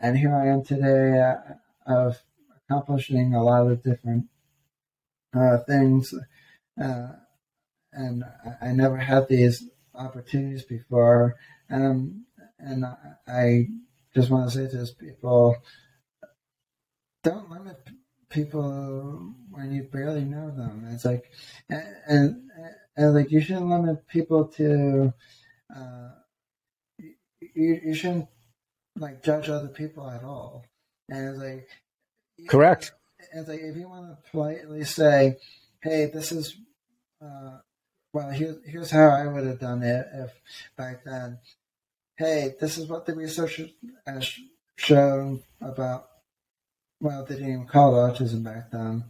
[0.00, 1.36] and here I am today uh,
[1.86, 2.18] of
[2.56, 4.26] accomplishing a lot of different
[5.34, 6.14] uh, things,
[6.80, 7.08] uh,
[7.92, 8.24] and
[8.60, 9.64] I, never had these
[9.94, 11.36] opportunities before,
[11.68, 12.22] and
[12.58, 12.84] and
[13.26, 13.68] I
[14.14, 15.56] just want to say to those people,
[17.22, 17.88] don't limit
[18.28, 20.88] people when you barely know them.
[20.90, 21.30] It's like,
[21.68, 22.50] and, and,
[22.96, 25.12] and like you shouldn't limit people to,
[25.74, 26.10] uh,
[26.98, 28.28] you, you shouldn't
[28.96, 30.64] like judge other people at all.
[31.08, 31.68] And it's like,
[32.48, 32.92] correct.
[33.32, 35.38] It's like if you want to politely say,
[35.82, 36.56] "Hey, this is,"
[37.24, 37.58] uh,
[38.12, 40.30] well, here's here's how I would have done it if
[40.76, 41.38] back then.
[42.16, 43.60] Hey, this is what the research
[44.06, 44.38] has
[44.76, 46.08] shown about
[47.04, 49.04] well, they didn't even call it autism back then.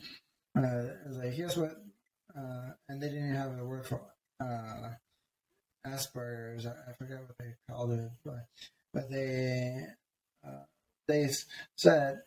[0.56, 1.76] Uh, it was like, here's what,
[2.36, 4.00] uh, and they didn't have a word for
[4.40, 4.90] uh,
[5.86, 6.66] Asperger's.
[6.66, 8.46] I, I forget what they called it, but
[8.92, 9.86] but they
[10.46, 10.64] uh,
[11.06, 11.28] they
[11.76, 12.22] said,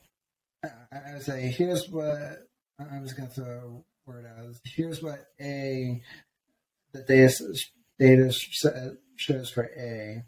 [0.63, 0.69] I,
[1.15, 2.47] I say, here's what
[2.79, 4.55] I'm just gonna throw a word out.
[4.63, 6.01] Here's what a
[6.93, 7.33] the data
[7.99, 8.31] data
[9.15, 10.23] shows for A,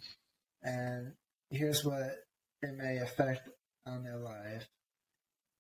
[0.63, 1.13] and
[1.49, 2.25] here's what
[2.61, 3.49] it may affect
[3.86, 4.67] on their life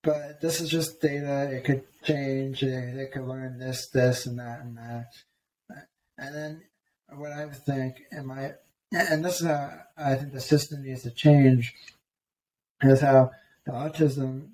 [0.03, 1.49] but this is just data.
[1.51, 2.63] It could change.
[2.63, 5.07] It, it could learn this, this, and that, and that.
[6.17, 6.61] And then
[7.15, 8.53] what I would think, and my,
[8.91, 11.73] and this is how I think the system needs to change,
[12.81, 13.31] is how
[13.65, 14.49] the autism,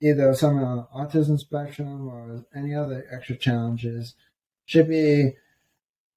[0.00, 4.14] either someone on the autism spectrum or any other extra challenges,
[4.66, 5.32] should be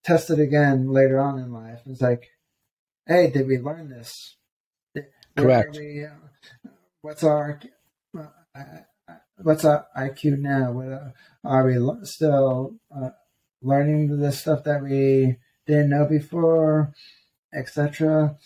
[0.04, 1.82] tested again later on in life.
[1.86, 2.30] It's like,
[3.06, 4.36] hey, did we learn this?
[5.36, 5.78] Correct.
[5.78, 6.70] We, uh,
[7.02, 7.60] what's our
[9.42, 10.72] what's our IQ now?
[10.72, 13.10] What, are we still uh,
[13.62, 16.94] learning the stuff that we didn't know before,
[17.54, 18.38] etc.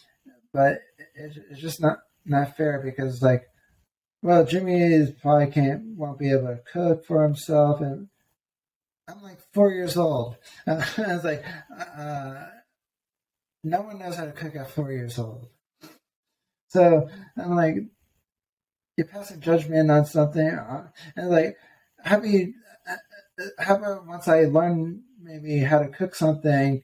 [0.53, 0.79] But
[1.15, 3.47] it, it's just not not fair because like,
[4.21, 8.07] well, Jimmy is probably can't won't be able to cook for himself, and
[9.07, 10.37] I'm like four years old.
[10.67, 11.43] I was like,
[11.97, 12.45] uh,
[13.63, 15.47] no one knows how to cook at four years old.
[16.69, 17.75] So I'm like,
[18.97, 21.57] you're passing judgment on something, uh, and like,
[22.03, 22.53] how about you?
[22.89, 26.83] Uh, how about once I learn maybe how to cook something,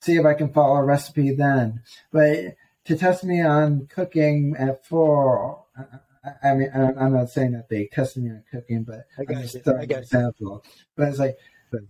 [0.00, 1.82] see if I can follow a recipe then.
[2.12, 2.56] But
[2.86, 5.64] to test me on cooking at four,
[6.24, 9.36] I, I mean, I'm not saying that they tested me on cooking, but I got
[9.36, 9.60] I'm just you.
[9.60, 9.96] throwing I an you.
[9.96, 10.64] example.
[10.96, 11.36] But it's like,
[11.70, 11.80] but,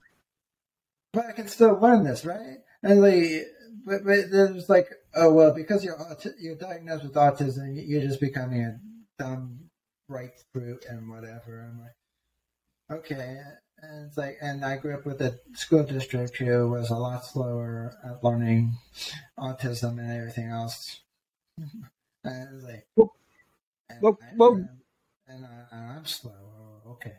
[1.12, 2.58] but I can still learn this, right?
[2.82, 3.46] And like,
[3.84, 5.98] but, but there's like, oh well, because you're
[6.38, 8.80] you're diagnosed with autism, you're just becoming a
[9.18, 9.70] dumb
[10.08, 11.68] right fruit and whatever.
[11.70, 13.40] I'm like, okay.
[13.78, 17.24] And it's like, and I grew up with a school district who was a lot
[17.24, 18.74] slower at learning
[19.38, 21.00] autism and everything else.
[22.24, 23.12] And it was like, Well-
[23.90, 24.68] and, well- well-
[25.26, 26.30] and, I, and I'm slow.
[26.86, 27.14] Okay.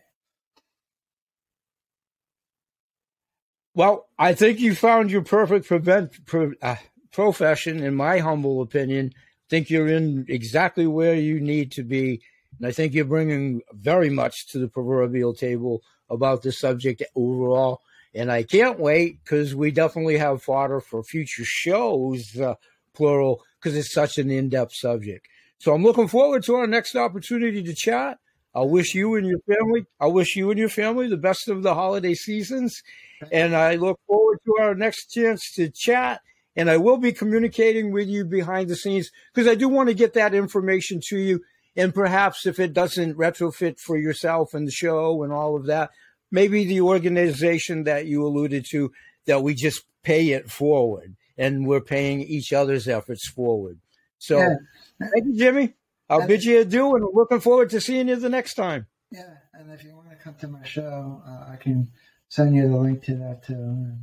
[3.75, 6.75] Well, I think you found your perfect prevent, pro, uh,
[7.11, 9.11] profession, in my humble opinion.
[9.53, 12.23] I think you're in exactly where you need to be.
[12.57, 17.81] And I think you're bringing very much to the proverbial table about this subject overall.
[18.15, 22.55] And I can't wait because we definitely have fodder for future shows, uh,
[22.95, 25.27] plural, because it's such an in depth subject.
[25.59, 28.17] So I'm looking forward to our next opportunity to chat.
[28.55, 31.61] I wish you and your family, I wish you and your family the best of
[31.61, 32.81] the holiday seasons.
[33.31, 36.21] And I look forward to our next chance to chat.
[36.55, 39.95] And I will be communicating with you behind the scenes because I do want to
[39.95, 41.41] get that information to you.
[41.75, 45.89] And perhaps if it doesn't retrofit for yourself and the show and all of that,
[46.31, 48.91] maybe the organization that you alluded to,
[49.25, 53.79] that we just pay it forward and we're paying each other's efforts forward.
[54.19, 54.55] So Yeah.
[54.99, 55.73] thank you, Jimmy.
[56.09, 58.85] I'll And- bid you adieu and looking forward to seeing you the next time.
[59.09, 61.91] Yeah, and if you want to come to my show, uh, I can
[62.29, 63.93] send you the link to that too.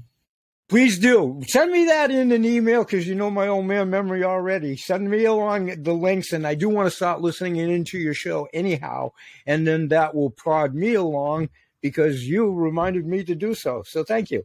[0.71, 1.41] Please do.
[1.49, 4.77] Send me that in an email because you know my old man memory already.
[4.77, 8.47] Send me along the links, and I do want to start listening into your show
[8.55, 9.11] anyhow.
[9.47, 11.49] And then that will prod me along
[11.83, 13.83] because you reminded me to do so.
[13.85, 14.45] So thank you.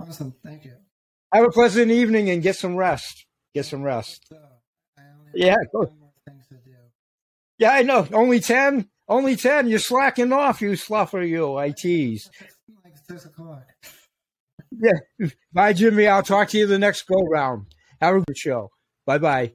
[0.00, 0.74] Awesome, thank you.
[1.32, 3.26] Have a pleasant evening and get some rest.
[3.52, 4.26] Get some rest.
[4.28, 5.02] So, uh,
[5.34, 6.70] Yeah, have go- one more things to do.
[7.58, 8.06] Yeah, I know.
[8.12, 8.88] Only 10?
[9.08, 9.66] Only 10.
[9.68, 11.56] You're slacking off, you sluffer, you.
[11.56, 12.30] I tease.
[12.40, 13.66] It's like six o'clock.
[14.70, 15.28] Yeah.
[15.52, 16.06] Bye, Jimmy.
[16.06, 17.66] I'll talk to you the next go round.
[18.00, 18.70] Have a good show.
[19.06, 19.52] Bye bye.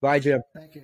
[0.00, 0.40] Bye, Jim.
[0.54, 0.82] Thank you.